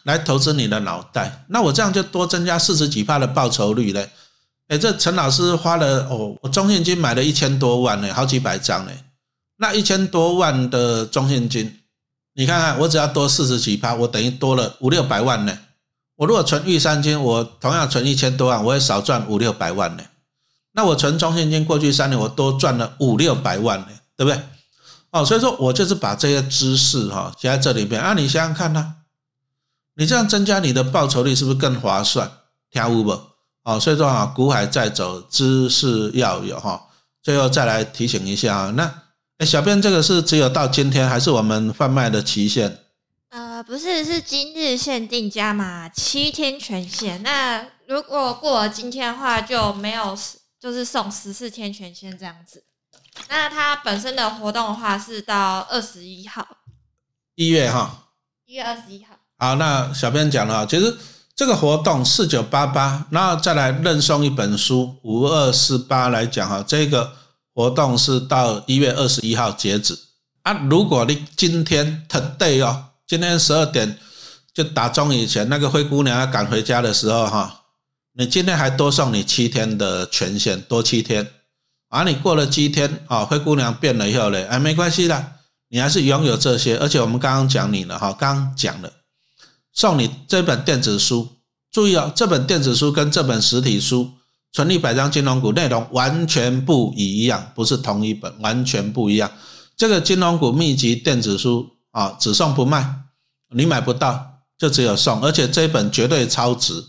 [0.04, 4.10] 来投资你的脑袋，那我这样就多增加四十几趴的报酬率嘞。
[4.68, 8.92] 哎，这陈老师花了哦，我中信金买了一千多万呢，好几百张呢。
[9.58, 11.80] 那一千多万的中信金，
[12.34, 15.58] 你看看，我只要多四十几趴，我等于多了五六百万呢。
[16.16, 20.04] 我如果存玉山金，我同样存一千多万，我也少赚五六百万呢。
[20.76, 24.40] 那我存中信金过去三年，我多赚了五六百万呢，对不对？
[25.12, 28.14] 哦，所以说我就是把这些知识哈写在这里边啊。
[28.14, 28.96] 你想想看呢，
[29.96, 32.30] 你这样增加你的报酬率是不是更划算？
[32.70, 33.20] 听有不？
[33.64, 36.88] 哦，所以说啊，股海在走，知识要有哈。
[37.24, 38.84] 最后再来提醒一下啊，那
[39.38, 42.80] 哎，小编这个是只有到今天，还是我们贩卖的期限？
[43.30, 47.24] 呃，不是，是今日限定加码七天全限。
[47.24, 50.18] 那如果过了今天的话，就没有，
[50.66, 52.64] 就是送十四天全限这样子。
[53.30, 56.58] 那它本身的活动的话是到二十一号，
[57.36, 58.08] 一月哈，
[58.48, 59.16] 一月二十一号。
[59.38, 60.98] 好，那小编讲了，其实。
[61.38, 67.12] 这个活动四九八八，然后再来认送一本书五二四八来讲哈，这个
[67.54, 70.00] 活动是到一月二十一号截止
[70.44, 70.54] 啊。
[70.70, 74.00] 如果你今天 today 哦，今天十二点
[74.54, 77.65] 就打钟以前，那个灰姑娘要赶回家的时候哈，
[78.18, 81.30] 你今天还多送你七天的权限，多七天。
[81.90, 85.34] 啊你过了七天啊，灰姑娘变了以后嘞，哎，没关系的，
[85.68, 88.92] 你还是拥有这些，而且我们刚刚讲你了哈，刚讲了。
[89.74, 91.28] 送你这本电子书，
[91.70, 94.04] 注意哦，这本电子书跟这本实体书
[94.54, 99.30] 《存一百张金融股》内容完全不一样，不是同一本，完全不一样。
[99.76, 102.96] 这个金融股秘籍电子书啊，只送不卖，
[103.54, 104.26] 你买不到，
[104.58, 106.82] 就只有送，而且这本绝对超值，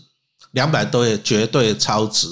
[0.51, 2.27] 两百多页绝对超值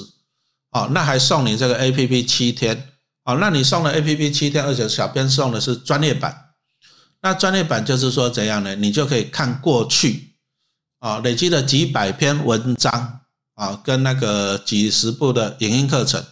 [0.70, 0.88] 哦。
[0.92, 2.88] 那还送你这个 A P P 七天
[3.24, 6.50] 哦，那你送了 A P P 七天，而且小编送的是专业版。
[7.22, 8.74] 那专业版就是说怎样呢？
[8.76, 10.34] 你就可以看过去。
[10.98, 13.20] 啊，累积了几百篇文章
[13.54, 16.24] 啊，跟那个几十部的影音课程，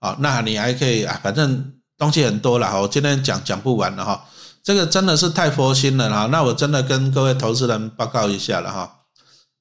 [0.00, 4.28] 啊，那你还可以啊，反正东西很多了哈，我今天讲讲不完了哈，
[4.62, 8.95] 这个真的是太佛心了哈，那我真的跟各位投资人报告一下了哈，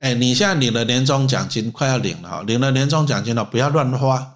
[0.05, 4.35] 哎，你现在领了年终奖金，快要领了哈，领了年终奖金了，不要乱花，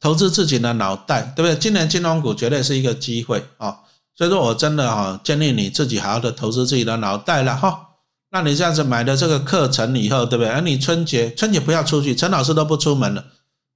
[0.00, 1.54] 投资自己的脑袋，对不对？
[1.54, 3.76] 今年金融股绝对是一个机会啊，
[4.16, 7.78] 所以说我真的哈，建议你自己好好的投资自己的脑袋了哈。
[8.30, 10.50] 那你这样子买的这个课程以后，对不对？
[10.50, 13.22] 而你春节春节不要出去，陈老师都不出门了。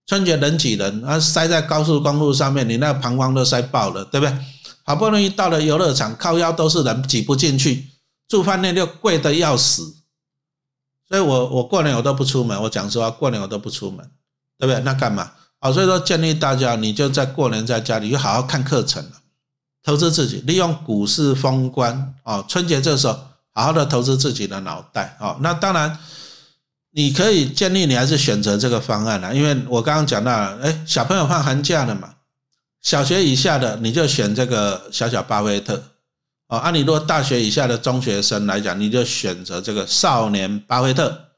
[0.07, 4.35] 春节人挤人，啊，塞在高速公路上面，你那膀胱都塞爆了，对不对？
[4.85, 7.91] 好不容易到了游乐场，靠腰都是人，挤不进去，
[8.27, 9.97] 住饭店又贵的要死。
[11.11, 13.99] 所以我我过年我都不出门，我讲实话，过年我都不出门，
[14.59, 14.81] 对不对？
[14.83, 15.33] 那干嘛？
[15.59, 19.11] 啊，所以说建议大家，你就在过年在家里就好好看课程了，
[19.83, 23.19] 投资自己，利用股市封关啊，春节这时候。
[23.53, 25.99] 好好的投资自己的脑袋哦，那当然，
[26.93, 32.15] 你可以建议你还是选择这个方案了，因为我刚刚讲到了，哎，小朋友放寒假了嘛，
[32.81, 35.83] 小学以下的你就选这个小小巴菲特
[36.51, 41.29] 哦，按你如果大学以下的中学生来讲，你就选择这个少年巴菲特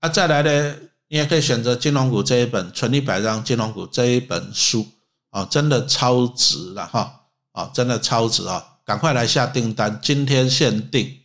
[0.00, 0.74] 啊，再来呢，
[1.08, 4.86] 你也可以选择金融股这一本《存一百张金融股》这一本书
[5.30, 7.20] 哦，真的超值了哈，
[7.52, 11.20] 哦，真的超值啊，赶快来下订单，今天限定。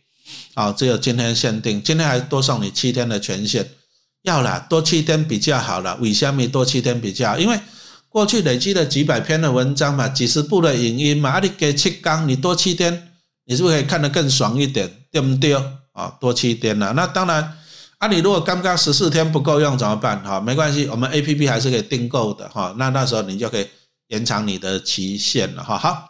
[0.54, 3.66] 啊，只有今天限定，今天还多送你七天的权限，
[4.22, 5.96] 要了多七天比较好了。
[5.96, 7.38] 为什么多七天比较？
[7.38, 7.58] 因为
[8.08, 13.09] 过去累积了几百篇的文章嘛，几十部的影音嘛，啊，你给七缸，你多七天，
[13.50, 14.88] 你是不是可以看得更爽一点？
[15.10, 15.52] 对不对？
[15.90, 17.42] 啊，多七天了，那当然，
[17.98, 20.22] 啊，你如果刚刚十四天不够用怎么办？
[20.22, 23.66] 哈，没关系，我们 A P P 还是可以订购的哈，那那时候你就可以
[24.06, 25.76] 延长你的期限了哈。
[25.76, 25.98] 好。